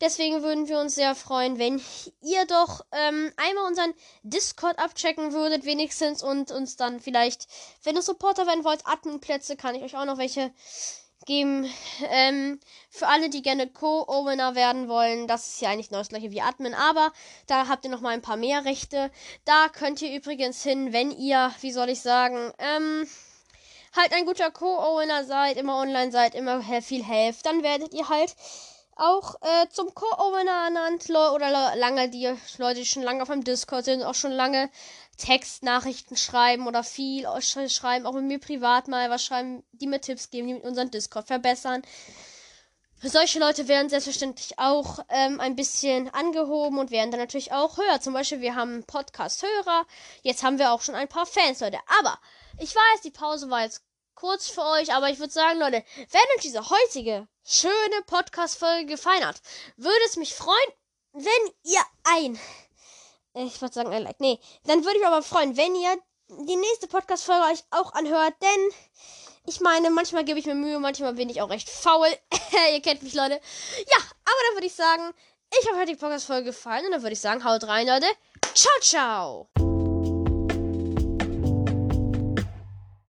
Deswegen 0.00 0.42
würden 0.42 0.68
wir 0.68 0.78
uns 0.78 0.94
sehr 0.94 1.14
freuen, 1.14 1.58
wenn 1.58 1.82
ihr 2.22 2.46
doch 2.46 2.84
ähm, 2.92 3.32
einmal 3.36 3.66
unseren 3.66 3.94
Discord 4.22 4.78
abchecken 4.78 5.32
würdet, 5.32 5.64
wenigstens, 5.64 6.22
und 6.22 6.50
uns 6.50 6.76
dann 6.76 7.00
vielleicht, 7.00 7.48
wenn 7.82 7.96
ihr 7.96 8.02
Supporter 8.02 8.46
werden 8.46 8.64
wollt, 8.64 8.86
Adminplätze, 8.86 9.56
kann 9.56 9.74
ich 9.74 9.82
euch 9.82 9.96
auch 9.96 10.04
noch 10.04 10.18
welche 10.18 10.52
geben. 11.26 11.70
Ähm, 12.10 12.58
für 12.90 13.06
alle, 13.06 13.28
die 13.28 13.42
gerne 13.42 13.68
Co-Owner 13.68 14.54
werden 14.54 14.88
wollen, 14.88 15.28
das 15.28 15.48
ist 15.48 15.60
ja 15.60 15.70
eigentlich 15.70 15.90
noch 15.90 15.98
das 15.98 16.08
gleiche 16.08 16.30
wie 16.30 16.40
Admin, 16.40 16.74
aber 16.74 17.12
da 17.46 17.68
habt 17.68 17.84
ihr 17.84 17.90
noch 17.90 18.00
mal 18.00 18.10
ein 18.10 18.22
paar 18.22 18.36
mehr 18.36 18.64
Rechte. 18.64 19.10
Da 19.44 19.68
könnt 19.68 20.02
ihr 20.02 20.16
übrigens 20.16 20.62
hin, 20.62 20.92
wenn 20.92 21.10
ihr, 21.10 21.52
wie 21.60 21.72
soll 21.72 21.90
ich 21.90 22.00
sagen, 22.00 22.52
ähm, 22.58 23.06
halt 23.96 24.12
ein 24.12 24.26
guter 24.26 24.50
Co-Owner 24.50 25.24
seid, 25.24 25.56
immer 25.56 25.76
online 25.76 26.10
seid, 26.10 26.34
immer 26.34 26.62
viel 26.82 27.04
helft, 27.04 27.46
dann 27.46 27.62
werdet 27.62 27.94
ihr 27.94 28.08
halt 28.08 28.34
auch 28.98 29.36
äh, 29.42 29.68
zum 29.70 29.94
Co-Owner 29.94 30.64
ernannt 30.66 31.08
oder 31.08 31.76
lange 31.76 32.08
die 32.10 32.34
Leute, 32.58 32.80
die 32.80 32.86
schon 32.86 33.02
lange 33.02 33.22
auf 33.22 33.28
dem 33.28 33.44
Discord 33.44 33.84
sind, 33.84 34.02
auch 34.02 34.14
schon 34.14 34.32
lange 34.32 34.70
Textnachrichten 35.16 36.16
schreiben 36.16 36.66
oder 36.66 36.84
viel 36.84 37.26
schreiben, 37.40 38.06
auch 38.06 38.12
mit 38.12 38.24
mir 38.24 38.38
privat 38.38 38.88
mal 38.88 39.10
was 39.10 39.24
schreiben, 39.24 39.64
die 39.72 39.86
mir 39.86 40.00
Tipps 40.00 40.30
geben, 40.30 40.48
die 40.48 40.54
mit 40.54 40.64
unseren 40.64 40.90
Discord 40.90 41.26
verbessern. 41.26 41.82
Solche 43.00 43.38
Leute 43.38 43.68
werden 43.68 43.88
selbstverständlich 43.88 44.58
auch 44.58 44.98
ähm, 45.08 45.38
ein 45.38 45.54
bisschen 45.54 46.12
angehoben 46.12 46.78
und 46.78 46.90
werden 46.90 47.12
dann 47.12 47.20
natürlich 47.20 47.52
auch 47.52 47.78
höher. 47.78 48.00
Zum 48.00 48.12
Beispiel, 48.12 48.40
wir 48.40 48.56
haben 48.56 48.82
Podcast-Hörer. 48.84 49.86
Jetzt 50.22 50.42
haben 50.42 50.58
wir 50.58 50.72
auch 50.72 50.82
schon 50.82 50.96
ein 50.96 51.06
paar 51.06 51.26
Fans, 51.26 51.60
Leute. 51.60 51.78
Aber 52.00 52.18
ich 52.58 52.74
weiß, 52.74 53.02
die 53.02 53.12
Pause 53.12 53.50
war 53.50 53.62
jetzt 53.62 53.84
kurz 54.18 54.48
für 54.48 54.64
euch, 54.64 54.92
aber 54.92 55.10
ich 55.10 55.20
würde 55.20 55.32
sagen, 55.32 55.60
Leute, 55.60 55.84
wenn 55.96 56.36
euch 56.36 56.42
diese 56.42 56.68
heutige 56.68 57.28
schöne 57.46 58.02
Podcast-Folge 58.06 58.86
gefallen 58.86 59.24
hat, 59.24 59.40
würde 59.76 60.04
es 60.06 60.16
mich 60.16 60.34
freuen, 60.34 60.56
wenn 61.12 61.52
ihr 61.62 61.80
ein, 62.02 62.38
ich 63.34 63.60
würde 63.60 63.74
sagen 63.74 63.92
ein 63.92 64.02
Like, 64.02 64.18
nee, 64.18 64.40
dann 64.64 64.84
würde 64.84 64.98
ich 64.98 64.98
mich 64.98 65.06
aber 65.06 65.22
freuen, 65.22 65.56
wenn 65.56 65.74
ihr 65.76 65.96
die 66.46 66.56
nächste 66.56 66.88
Podcast-Folge 66.88 67.44
euch 67.52 67.64
auch 67.70 67.92
anhört, 67.92 68.34
denn 68.42 68.70
ich 69.46 69.60
meine, 69.60 69.90
manchmal 69.90 70.24
gebe 70.24 70.38
ich 70.40 70.46
mir 70.46 70.54
Mühe, 70.54 70.80
manchmal 70.80 71.14
bin 71.14 71.30
ich 71.30 71.40
auch 71.40 71.48
recht 71.48 71.70
faul. 71.70 72.08
ihr 72.72 72.82
kennt 72.82 73.02
mich, 73.02 73.14
Leute. 73.14 73.34
Ja, 73.34 73.96
aber 73.98 74.40
dann 74.48 74.56
würde 74.56 74.66
ich 74.66 74.74
sagen, 74.74 75.14
ich 75.52 75.64
hoffe, 75.66 75.76
euch 75.76 75.80
hat 75.82 75.88
die 75.88 75.94
Podcast-Folge 75.94 76.46
gefallen 76.46 76.86
und 76.86 76.92
dann 76.92 77.02
würde 77.02 77.14
ich 77.14 77.20
sagen, 77.20 77.44
haut 77.44 77.64
rein, 77.64 77.86
Leute. 77.86 78.06
Ciao, 78.52 78.80
ciao. 78.80 79.77